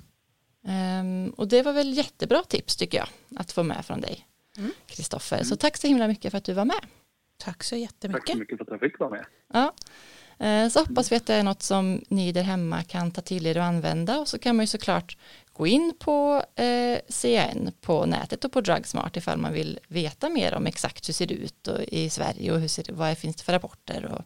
Um, 0.69 1.31
och 1.31 1.49
det 1.49 1.63
var 1.63 1.73
väl 1.73 1.97
jättebra 1.97 2.43
tips 2.43 2.77
tycker 2.77 2.99
jag 2.99 3.09
att 3.41 3.53
få 3.53 3.63
med 3.63 3.87
från 3.87 4.01
dig 4.01 4.27
Kristoffer. 4.87 5.37
Mm. 5.37 5.49
Så 5.49 5.57
tack 5.57 5.77
så 5.77 5.87
himla 5.87 6.09
mycket 6.09 6.31
för 6.31 6.39
att 6.39 6.45
du 6.45 6.53
var 6.53 6.65
med. 6.65 6.81
Tack 7.37 7.65
så 7.65 7.77
jättemycket. 7.77 8.27
Tack 8.27 8.33
så 8.33 8.39
mycket 8.39 8.59
för 8.59 8.65
att 8.65 8.71
jag 8.71 8.81
fick 8.81 8.99
vara 8.99 9.11
med. 9.11 9.27
Ja. 9.53 9.75
Eh, 10.39 10.69
så 10.69 10.81
hoppas 10.81 11.13
vi 11.13 11.17
att 11.17 11.27
det 11.27 11.35
är 11.35 11.43
något 11.43 11.63
som 11.63 12.03
ni 12.09 12.33
där 12.33 12.43
hemma 12.43 12.83
kan 12.83 13.11
ta 13.11 13.21
till 13.21 13.47
er 13.47 13.59
och 13.59 13.65
använda 13.65 14.19
och 14.19 14.29
så 14.29 14.39
kan 14.39 14.57
man 14.57 14.63
ju 14.63 14.67
såklart 14.67 15.17
gå 15.53 15.67
in 15.67 15.95
på 15.99 16.43
eh, 16.55 16.99
CAN 17.23 17.73
på 17.81 18.07
nätet 18.07 18.45
och 18.45 18.53
på 18.53 18.61
Drugsmart 18.61 19.17
ifall 19.17 19.39
man 19.39 19.53
vill 19.53 19.79
veta 19.89 20.29
mer 20.29 20.55
om 20.55 20.67
exakt 20.67 21.09
hur 21.09 21.15
ser 21.15 21.27
det 21.27 21.35
ut 21.35 21.69
i 21.89 22.11
Sverige 22.11 22.53
och 22.53 22.61
hur 22.61 22.69
ser, 22.69 22.93
vad 22.93 23.19
finns 23.19 23.37
det 23.37 23.43
för 23.43 23.53
rapporter. 23.53 24.05
Och... 24.05 24.23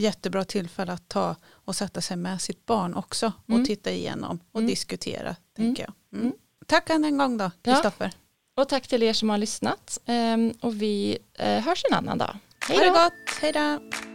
Jättebra 0.00 0.44
tillfälle 0.44 0.92
att 0.92 1.08
ta 1.08 1.36
och 1.46 1.76
sätta 1.76 2.00
sig 2.00 2.16
med 2.16 2.40
sitt 2.40 2.66
barn 2.66 2.94
också 2.94 3.32
och 3.46 3.54
mm. 3.54 3.66
titta 3.66 3.90
igenom 3.90 4.40
och 4.52 4.60
mm. 4.60 4.70
diskutera. 4.70 5.36
tänker 5.56 5.82
mm. 5.82 5.94
jag. 6.10 6.20
Mm. 6.20 6.32
Tack 6.66 6.90
än 6.90 7.04
en 7.04 7.18
gång 7.18 7.36
då, 7.36 7.50
Kristoffer. 7.62 8.10
Ja. 8.14 8.62
Och 8.62 8.68
tack 8.68 8.88
till 8.88 9.02
er 9.02 9.12
som 9.12 9.30
har 9.30 9.38
lyssnat 9.38 9.98
ehm, 10.06 10.52
och 10.60 10.82
vi 10.82 11.18
eh, 11.34 11.60
hörs 11.60 11.84
en 11.90 11.96
annan 11.96 12.18
dag. 12.18 12.36
Hej 12.68 12.78
då! 12.78 12.84
Ha 12.84 12.92
det 12.92 12.98
gott, 13.04 13.38
hej 13.40 13.52
då! 13.52 14.11